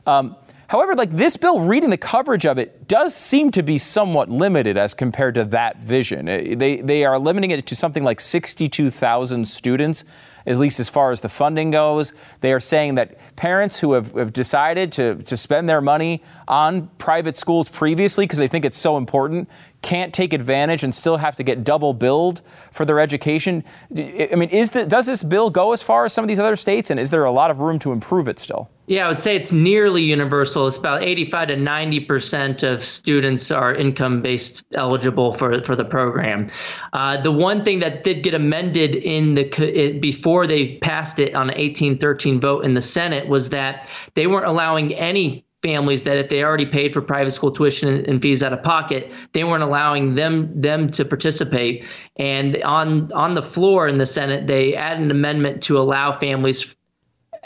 [0.07, 0.37] Um,
[0.69, 4.77] However, like this bill, reading the coverage of it does seem to be somewhat limited
[4.77, 6.29] as compared to that vision.
[6.29, 10.05] Uh, they, they are limiting it to something like 62,000 students,
[10.47, 12.13] at least as far as the funding goes.
[12.41, 16.89] They are saying that parents who have, have decided to, to spend their money on
[16.99, 19.49] private schools previously because they think it's so important
[19.85, 22.41] can't take advantage and still have to get double billed
[22.73, 23.63] for their education.
[23.95, 26.57] I mean, is the, does this bill go as far as some of these other
[26.57, 28.71] states, and is there a lot of room to improve it still?
[28.87, 30.67] Yeah, I would say it's nearly universal.
[30.67, 36.51] It's about 85 to 90 percent of students are income-based eligible for for the program.
[36.93, 41.35] Uh, the one thing that did get amended in the it, before they passed it
[41.35, 46.19] on an 1813 vote in the Senate was that they weren't allowing any families that
[46.19, 49.63] if they already paid for private school tuition and fees out of pocket, they weren't
[49.63, 51.87] allowing them them to participate.
[52.17, 56.77] And on on the floor in the Senate, they added an amendment to allow families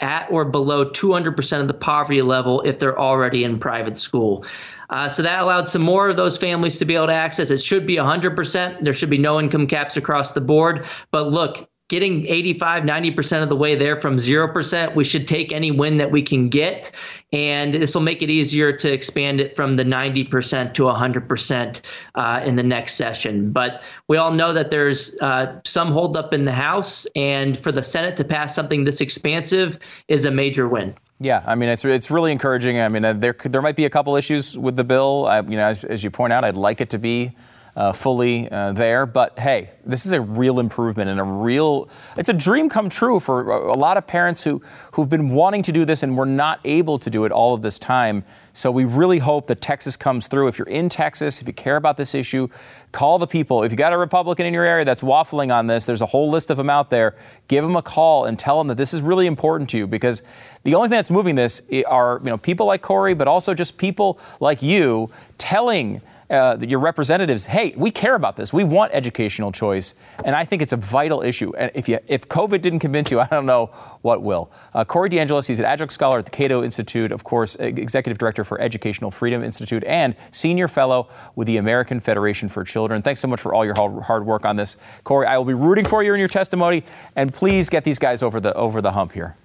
[0.01, 4.45] at or below 200% of the poverty level if they're already in private school.
[4.89, 7.51] Uh, so that allowed some more of those families to be able to access.
[7.51, 8.81] It should be 100%.
[8.81, 10.85] There should be no income caps across the board.
[11.11, 14.95] But look, getting 85, 90% of the way there from 0%.
[14.95, 16.91] We should take any win that we can get.
[17.33, 21.81] And this will make it easier to expand it from the 90% to 100%
[22.15, 23.51] uh, in the next session.
[23.51, 27.05] But we all know that there's uh, some holdup in the House.
[27.15, 30.95] And for the Senate to pass something this expansive is a major win.
[31.21, 32.79] Yeah, I mean it's it's really encouraging.
[32.79, 35.25] I mean uh, there there might be a couple issues with the bill.
[35.25, 37.33] I, you know, as, as you point out, I'd like it to be
[37.79, 39.05] uh, fully uh, there.
[39.05, 41.87] But hey, this is a real improvement and a real,
[42.17, 44.61] it's a dream come true for a lot of parents who,
[44.91, 47.61] who've been wanting to do this and were not able to do it all of
[47.61, 48.25] this time.
[48.51, 50.49] So we really hope that Texas comes through.
[50.49, 52.49] If you're in Texas, if you care about this issue,
[52.91, 53.63] call the people.
[53.63, 56.29] If you got a Republican in your area that's waffling on this, there's a whole
[56.29, 57.15] list of them out there.
[57.47, 60.21] Give them a call and tell them that this is really important to you because
[60.65, 63.77] the only thing that's moving this are you know people like Corey, but also just
[63.77, 68.53] people like you telling uh, your representatives, hey, we care about this.
[68.53, 71.53] We want educational choice, and I think it's a vital issue.
[71.55, 73.67] And if you if COVID didn't convince you, I don't know
[74.01, 74.51] what will.
[74.73, 78.43] Uh, Corey DeAngelis, he's an adjunct scholar at the Cato Institute, of course, executive director
[78.43, 83.01] for Educational Freedom Institute, and senior fellow with the American Federation for Children.
[83.01, 85.25] Thanks so much for all your hard work on this, Corey.
[85.27, 86.83] I will be rooting for you in your testimony,
[87.15, 89.35] and please get these guys over the over the hump here.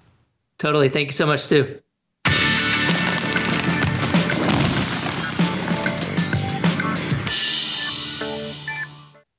[0.59, 0.88] Totally.
[0.88, 1.81] Thank you so much, Stu.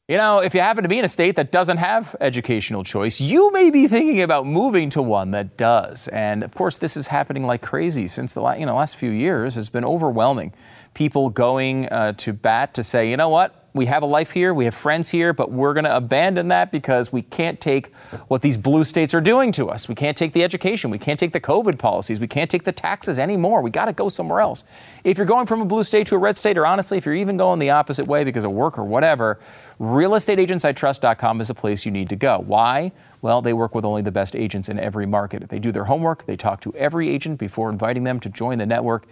[0.07, 3.19] You know, if you happen to be in a state that doesn't have educational choice,
[3.19, 6.07] you may be thinking about moving to one that does.
[6.09, 9.55] And of course, this is happening like crazy since the you know, last few years.
[9.55, 10.53] has been overwhelming.
[10.93, 14.53] People going uh, to bat to say, you know what, we have a life here,
[14.53, 17.93] we have friends here, but we're going to abandon that because we can't take
[18.29, 19.89] what these blue states are doing to us.
[19.89, 22.71] We can't take the education, we can't take the COVID policies, we can't take the
[22.71, 23.61] taxes anymore.
[23.61, 24.63] We got to go somewhere else.
[25.03, 27.15] If you're going from a blue state to a red state, or honestly, if you're
[27.15, 29.39] even going the opposite way because of work or whatever,
[29.81, 32.41] realestateagentsitrust.com is the place you need to go.
[32.47, 32.93] Why?
[33.21, 35.49] Well, they work with only the best agents in every market.
[35.49, 38.65] They do their homework, they talk to every agent before inviting them to join the
[38.65, 39.05] network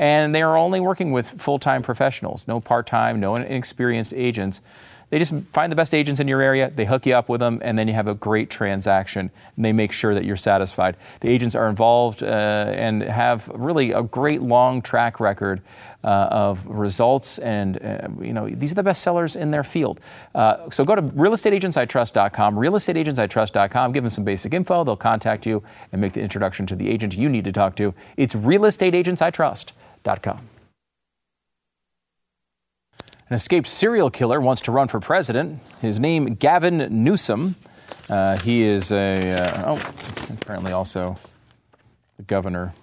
[0.00, 4.62] and they are only working with full time professionals, no part time, no inexperienced agents.
[5.10, 7.60] They just find the best agents in your area, they hook you up with them,
[7.62, 10.96] and then you have a great transaction, and they make sure that you're satisfied.
[11.20, 15.62] The agents are involved uh, and have really a great long track record
[16.02, 20.00] uh, of results, and uh, you know these are the best sellers in their field.
[20.34, 23.92] Uh, so go to realestateagentsitrust.com, realestateagentsitrust.com.
[23.92, 24.84] Give them some basic info.
[24.84, 27.92] They'll contact you and make the introduction to the agent you need to talk to.
[28.16, 28.34] It's
[33.28, 35.60] An escaped serial killer wants to run for president.
[35.80, 37.54] His name, Gavin Newsom.
[38.08, 41.16] Uh, he is a, uh, oh, apparently also
[42.16, 42.74] the governor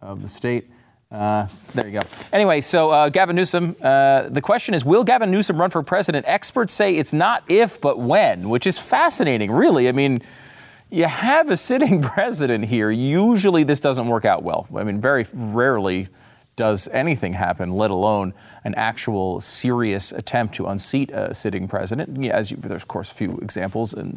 [0.00, 0.70] of the state.
[1.10, 2.06] Uh, there you go.
[2.32, 6.26] Anyway, so uh, Gavin Newsom, uh, the question is Will Gavin Newsom run for president?
[6.26, 9.88] Experts say it's not if, but when, which is fascinating, really.
[9.88, 10.22] I mean,
[10.94, 12.90] you have a sitting president here.
[12.90, 14.68] Usually this doesn't work out well.
[14.74, 16.08] I mean, very rarely
[16.56, 18.32] does anything happen, let alone
[18.62, 22.24] an actual serious attempt to unseat a sitting president.
[22.26, 24.16] As you, there's of course a few examples in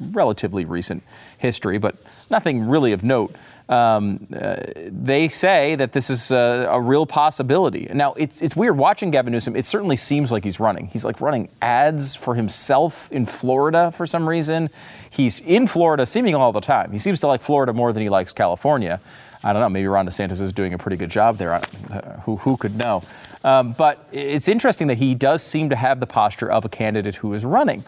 [0.00, 1.02] relatively recent
[1.36, 1.96] history, but
[2.30, 3.34] nothing really of note.
[3.66, 4.56] Um, uh,
[4.88, 7.88] they say that this is a, a, real possibility.
[7.94, 9.56] Now, it's, it's weird watching Gavin Newsom.
[9.56, 10.88] It certainly seems like he's running.
[10.88, 14.68] He's like running ads for himself in Florida for some reason.
[15.08, 16.92] He's in Florida seeming all the time.
[16.92, 19.00] He seems to like Florida more than he likes California.
[19.42, 19.70] I don't know.
[19.70, 21.54] Maybe Ron DeSantis is doing a pretty good job there.
[21.54, 21.60] Uh,
[22.24, 23.02] who, who could know?
[23.44, 27.16] Um, but it's interesting that he does seem to have the posture of a candidate
[27.16, 27.84] who is running.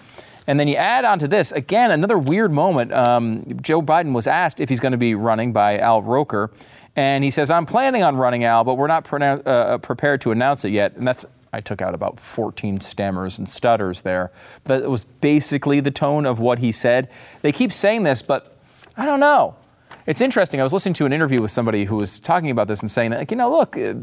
[0.46, 2.92] And then you add on to this, again, another weird moment.
[2.92, 6.50] Um, Joe Biden was asked if he's going to be running by Al Roker.
[6.94, 10.30] And he says, I'm planning on running Al, but we're not uh, uh, prepared to
[10.30, 10.94] announce it yet.
[10.96, 14.30] And that's, I took out about 14 stammers and stutters there.
[14.64, 17.10] But it was basically the tone of what he said.
[17.42, 18.56] They keep saying this, but
[18.96, 19.56] I don't know.
[20.06, 20.60] It's interesting.
[20.60, 23.10] I was listening to an interview with somebody who was talking about this and saying
[23.10, 23.94] that, like, you know, look, uh,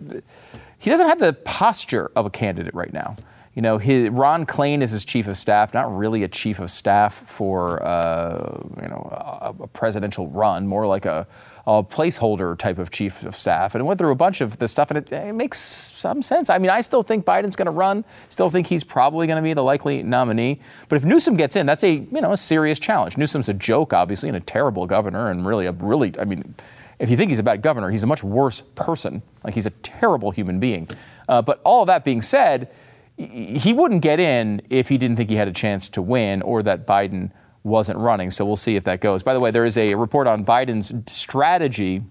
[0.83, 3.15] he doesn't have the posture of a candidate right now.
[3.53, 6.69] You know, his, Ron Klain is his chief of staff, not really a chief of
[6.69, 11.25] staff for, uh, you know, a, a, presidential run, more like a,
[11.65, 13.75] a, placeholder type of chief of staff.
[13.75, 16.49] And it went through a bunch of this stuff, and it, it makes some sense.
[16.49, 19.43] I mean, I still think Biden's going to run, still think he's probably going to
[19.43, 20.59] be the likely nominee.
[20.89, 23.17] But if Newsom gets in, that's a, you know, a serious challenge.
[23.17, 26.55] Newsom's a joke, obviously, and a terrible governor, and really a really, I mean,
[27.03, 29.23] if you think he's a bad governor, he's a much worse person.
[29.43, 30.87] Like he's a terrible human being.
[31.27, 32.71] Uh, but all of that being said,
[33.17, 36.63] he wouldn't get in if he didn't think he had a chance to win or
[36.63, 37.31] that Biden
[37.61, 38.31] wasn't running.
[38.31, 39.21] So we'll see if that goes.
[39.21, 42.03] By the way, there is a report on Biden's strategy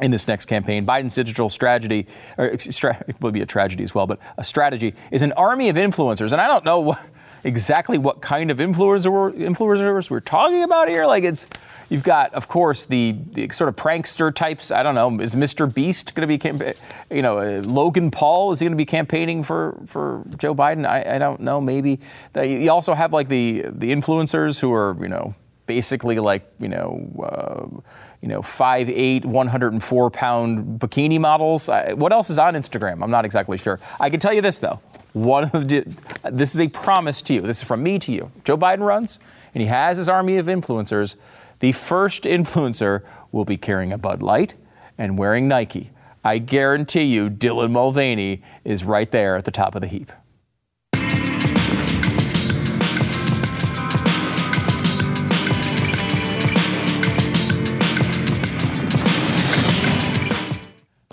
[0.00, 0.86] in this next campaign.
[0.86, 2.06] Biden's digital strategy,
[2.38, 5.74] or it will be a tragedy as well, but a strategy is an army of
[5.74, 6.30] influencers.
[6.30, 7.00] And I don't know what
[7.44, 11.06] exactly what kind of influencer influencers we're talking about here.
[11.06, 11.48] Like it's,
[11.88, 14.70] you've got, of course, the, the sort of prankster types.
[14.70, 15.20] I don't know.
[15.20, 15.72] Is Mr.
[15.72, 16.76] Beast going to be, campa-
[17.10, 20.86] you know, uh, Logan Paul is he going to be campaigning for for Joe Biden?
[20.86, 21.60] I, I don't know.
[21.60, 22.00] Maybe
[22.36, 25.34] you also have like the the influencers who are you know
[25.66, 27.10] basically like you know.
[27.22, 27.80] Uh,
[28.22, 31.68] you know, 5'8", 104 pound bikini models.
[31.96, 33.02] what else is on Instagram?
[33.02, 33.80] I'm not exactly sure.
[34.00, 34.80] I can tell you this though.
[35.12, 35.84] One of the,
[36.30, 37.40] this is a promise to you.
[37.42, 38.30] This is from me to you.
[38.44, 39.18] Joe Biden runs,
[39.54, 41.16] and he has his army of influencers.
[41.58, 44.54] The first influencer will be carrying a Bud Light
[44.96, 45.90] and wearing Nike.
[46.24, 50.12] I guarantee you, Dylan Mulvaney is right there at the top of the heap.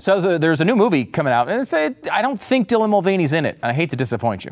[0.02, 3.45] So there's a new movie coming out, and a, I don't think Dylan Mulvaney's in
[3.45, 3.60] it.
[3.62, 4.52] I hate to disappoint you.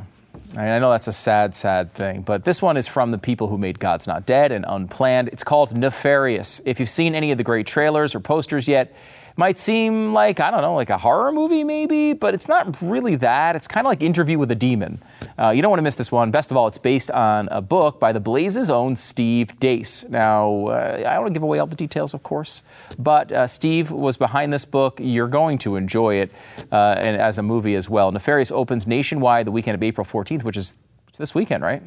[0.54, 3.18] I, mean, I know that's a sad, sad thing, but this one is from the
[3.18, 5.30] people who made God's Not Dead and Unplanned.
[5.30, 6.62] It's called Nefarious.
[6.66, 8.94] If you've seen any of the great trailers or posters yet,
[9.38, 13.16] might seem like, I don't know, like a horror movie maybe, but it's not really
[13.18, 13.56] that.
[13.56, 15.02] It's kind of like Interview with a Demon.
[15.40, 16.32] Uh, you don't want to miss this one.
[16.32, 20.10] Best of all, it's based on a book by the Blaze's own Steve Deace.
[20.10, 22.64] Now, uh, I don't want to give away all the details, of course,
[22.98, 25.00] but uh, Steve was behind this book.
[25.02, 26.32] You're going to enjoy it
[26.72, 28.12] uh, and as a movie as well.
[28.12, 30.76] Nefarious opens nationwide the weekend of April 14th, which is
[31.18, 31.84] this weekend, right?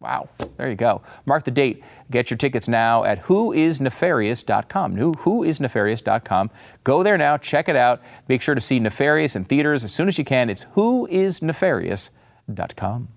[0.00, 1.02] Wow, there you go.
[1.26, 1.82] Mark the date.
[2.08, 4.96] Get your tickets now at whoisnefarious.com.
[4.96, 6.50] Whoisnefarious.com.
[6.84, 8.00] Go there now, check it out.
[8.28, 10.50] Make sure to see Nefarious in theaters as soon as you can.
[10.50, 13.08] It's whoisnefarious.com.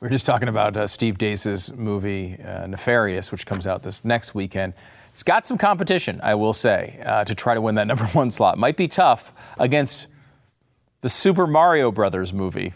[0.00, 4.04] We are just talking about uh, Steve Deace's movie uh, Nefarious, which comes out this
[4.04, 4.74] next weekend.
[5.12, 8.30] It's got some competition, I will say, uh, to try to win that number one
[8.30, 8.58] slot.
[8.58, 10.08] Might be tough against
[11.00, 12.74] the Super Mario Brothers movie,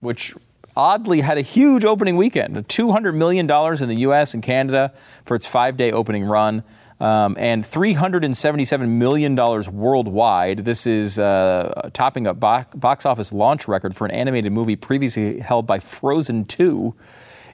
[0.00, 0.34] which
[0.76, 4.92] oddly had a huge opening weekend $200 million in the US and Canada
[5.24, 6.62] for its five day opening run.
[6.98, 10.64] Um, and $377 million worldwide.
[10.64, 15.66] This is uh, topping a box office launch record for an animated movie previously held
[15.66, 16.94] by Frozen 2.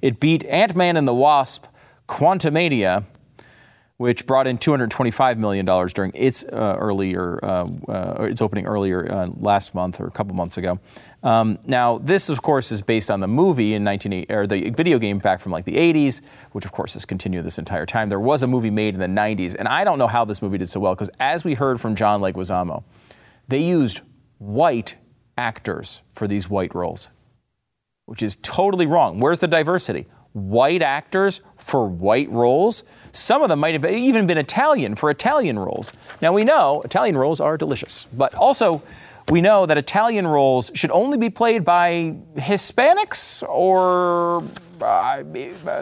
[0.00, 1.66] It beat Ant Man and the Wasp,
[2.08, 3.02] Quantumania,
[4.02, 9.28] which brought in $225 million during its uh, earlier, uh, uh, its opening earlier uh,
[9.38, 10.80] last month or a couple months ago.
[11.22, 14.98] Um, now, this, of course, is based on the movie in 1980, or the video
[14.98, 18.08] game back from like the 80s, which, of course, has continued this entire time.
[18.08, 20.58] There was a movie made in the 90s, and I don't know how this movie
[20.58, 22.82] did so well because, as we heard from John Leguizamo,
[23.46, 24.00] they used
[24.38, 24.96] white
[25.38, 27.08] actors for these white roles,
[28.06, 29.20] which is totally wrong.
[29.20, 30.08] Where's the diversity?
[30.32, 32.82] White actors for white roles?
[33.12, 35.92] Some of them might have even been Italian for Italian rolls.
[36.20, 38.82] Now we know Italian rolls are delicious, but also
[39.28, 44.42] we know that Italian rolls should only be played by Hispanics or
[44.82, 45.22] uh,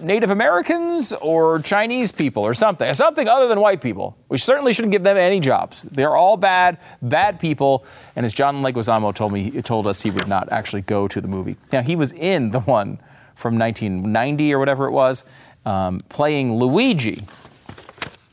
[0.03, 4.17] Native Americans or Chinese people or something, something other than white people.
[4.29, 5.85] We certainly shouldn't give them any jobs.
[5.85, 7.85] They're all bad, bad people.
[8.15, 11.29] And as John Leguizamo told me, told us he would not actually go to the
[11.29, 11.57] movie.
[11.73, 12.99] Now he was in the one
[13.35, 15.25] from 1990 or whatever it was,
[15.65, 17.25] um, playing Luigi,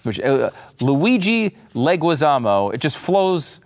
[0.03, 0.49] which uh,
[0.81, 2.73] Luigi Leguizamo.
[2.73, 3.59] It just flows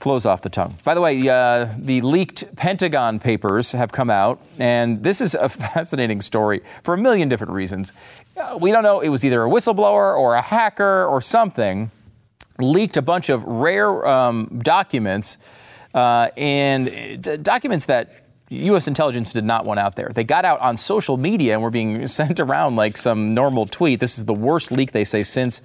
[0.00, 0.76] flows off the tongue.
[0.82, 5.48] By the way, uh, the leaked Pentagon papers have come out, and this is a
[5.74, 7.92] fascinating story for a million different reasons.
[8.34, 11.90] Uh, we don't know, it was either a whistleblower or a hacker or something,
[12.58, 15.36] leaked a bunch of rare um, documents,
[15.92, 18.88] uh, and uh, documents that U.S.
[18.88, 20.10] intelligence did not want out there.
[20.12, 24.00] They got out on social media and were being sent around like some normal tweet.
[24.00, 25.62] This is the worst leak, they say, since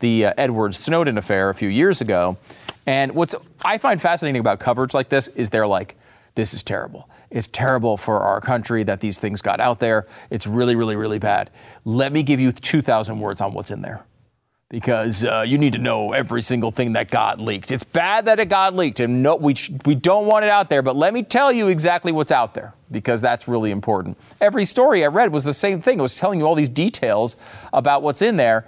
[0.00, 2.36] the uh, Edward Snowden affair a few years ago.
[2.84, 3.34] And what's
[3.64, 5.96] I find fascinating about coverage like this is they're like,
[6.34, 7.08] this is terrible.
[7.30, 10.06] It's terrible for our country that these things got out there.
[10.30, 11.50] It's really, really, really bad.
[11.86, 14.04] Let me give you 2,000 words on what's in there
[14.68, 17.70] because uh, you need to know every single thing that got leaked.
[17.70, 20.68] It's bad that it got leaked, and no, we, sh- we don't want it out
[20.68, 24.18] there, but let me tell you exactly what's out there because that's really important.
[24.40, 25.98] Every story I read was the same thing.
[26.00, 27.36] It was telling you all these details
[27.72, 28.66] about what's in there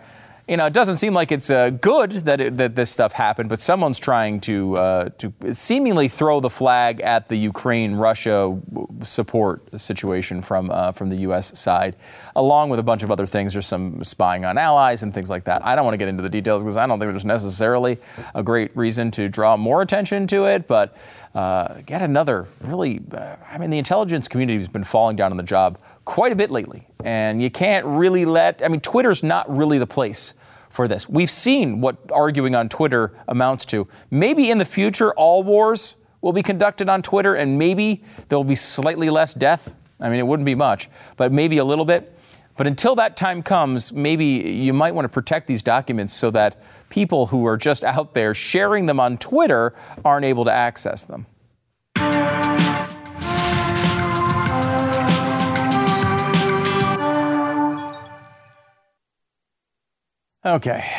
[0.49, 3.51] you know, it doesn't seem like it's uh, good that, it, that this stuff happened,
[3.51, 8.59] but someone's trying to uh, to seemingly throw the flag at the Ukraine-Russia
[9.05, 11.59] support situation from uh, from the U.S.
[11.59, 11.97] side,
[12.35, 13.53] along with a bunch of other things.
[13.53, 15.65] There's some spying on allies and things like that.
[15.67, 17.99] I don't want to get into the details because I don't think there's necessarily
[18.35, 20.97] a great reason to draw more attention to it, but.
[21.35, 25.37] Uh, get another really, uh, I mean, the intelligence community has been falling down on
[25.37, 26.87] the job quite a bit lately.
[27.05, 30.33] And you can't really let, I mean, Twitter's not really the place
[30.69, 31.09] for this.
[31.09, 33.89] We've seen what arguing on Twitter amounts to.
[34.11, 38.55] Maybe in the future, all wars will be conducted on Twitter, and maybe there'll be
[38.55, 39.75] slightly less death.
[40.01, 42.15] I mean, it wouldn't be much, but maybe a little bit.
[42.57, 46.61] But until that time comes, maybe you might want to protect these documents so that
[46.91, 51.27] people who are just out there sharing them on Twitter aren't able to access them.
[60.49, 60.91] Okay,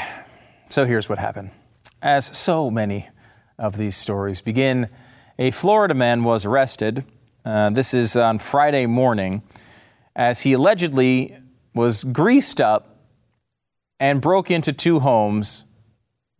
[0.69, 1.49] so here's what happened.
[2.03, 3.09] As so many
[3.57, 4.89] of these stories begin,
[5.39, 7.03] a Florida man was arrested.
[7.43, 9.41] Uh, this is on Friday morning
[10.15, 11.35] as he allegedly
[11.73, 12.99] was greased up
[13.99, 15.65] and broke into two homes,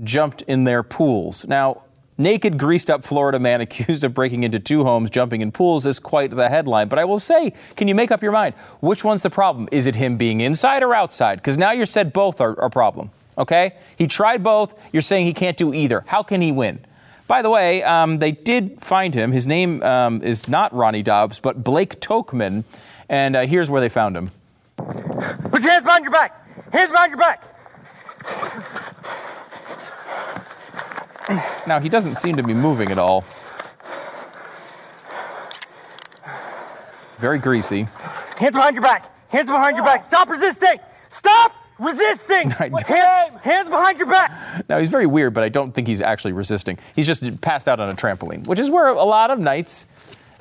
[0.03, 1.47] jumped in their pools.
[1.47, 1.85] Now,
[2.19, 5.99] Naked, greased up Florida man accused of breaking into two homes, jumping in pools is
[5.99, 6.89] quite the headline.
[6.89, 8.55] But I will say, can you make up your mind?
[8.81, 9.69] Which one's the problem?
[9.71, 11.37] Is it him being inside or outside?
[11.37, 13.11] Because now you're said both are a problem.
[13.37, 13.75] Okay?
[13.97, 14.77] He tried both.
[14.91, 16.03] You're saying he can't do either.
[16.07, 16.79] How can he win?
[17.25, 19.31] By the way, um, they did find him.
[19.31, 22.65] His name um, is not Ronnie Dobbs, but Blake Tokman.
[23.07, 24.31] And uh, here's where they found him.
[24.75, 26.73] Put your hands behind your back.
[26.73, 27.43] Hands behind your back.
[31.67, 33.23] Now, he doesn't seem to be moving at all.
[37.19, 37.87] Very greasy.
[38.37, 39.11] Hands behind your back.
[39.29, 40.03] Hands behind your back.
[40.03, 40.79] Stop resisting.
[41.09, 42.49] Stop resisting.
[42.51, 44.67] Hands, hands behind your back.
[44.69, 46.77] Now, he's very weird, but I don't think he's actually resisting.
[46.95, 49.85] He's just passed out on a trampoline, which is where a lot of nights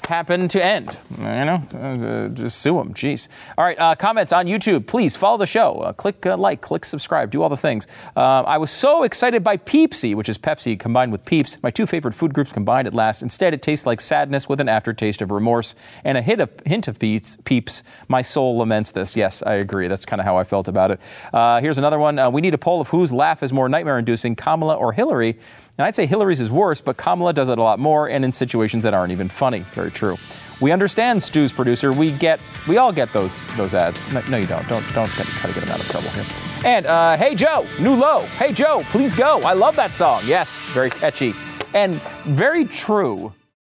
[0.09, 0.97] happen to end.
[1.17, 2.95] You know, uh, just sue them.
[2.95, 3.29] Jeez.
[3.57, 4.87] All right, uh, comments on YouTube.
[4.87, 5.75] Please follow the show.
[5.77, 7.87] Uh, click uh, like, click subscribe, do all the things.
[8.17, 11.87] Uh, I was so excited by Peepsy, which is Pepsi combined with Peeps, my two
[11.87, 13.23] favorite food groups combined at last.
[13.23, 16.89] Instead, it tastes like sadness with an aftertaste of remorse and a hint of, hint
[16.89, 17.83] of peeps, peeps.
[18.09, 19.17] My soul laments this.
[19.17, 19.89] Yes, I agree.
[19.89, 21.01] That's kind of how I felt about it.
[21.33, 22.33] Uh, here's another one.
[22.33, 25.39] we need a poll of whose laugh is more nightmare inducing, Kamala or Hillary.
[25.79, 28.33] And I'd say Hillary's is worse, but Kamala does it a lot more and in
[28.33, 29.61] situations that aren't even funny.
[29.75, 30.17] Very true.
[30.61, 31.93] We understand, Stu's producer.
[31.93, 34.13] We get, we all get those those ads.
[34.13, 34.67] No, no you don't.
[34.69, 36.25] Don't don't try to get him out of trouble here.
[36.65, 38.23] And uh, hey Joe, new low.
[38.39, 39.41] Hey Joe, please go.
[39.43, 40.23] I love that song.
[40.27, 41.33] Yes, very catchy
[41.75, 43.33] and very true.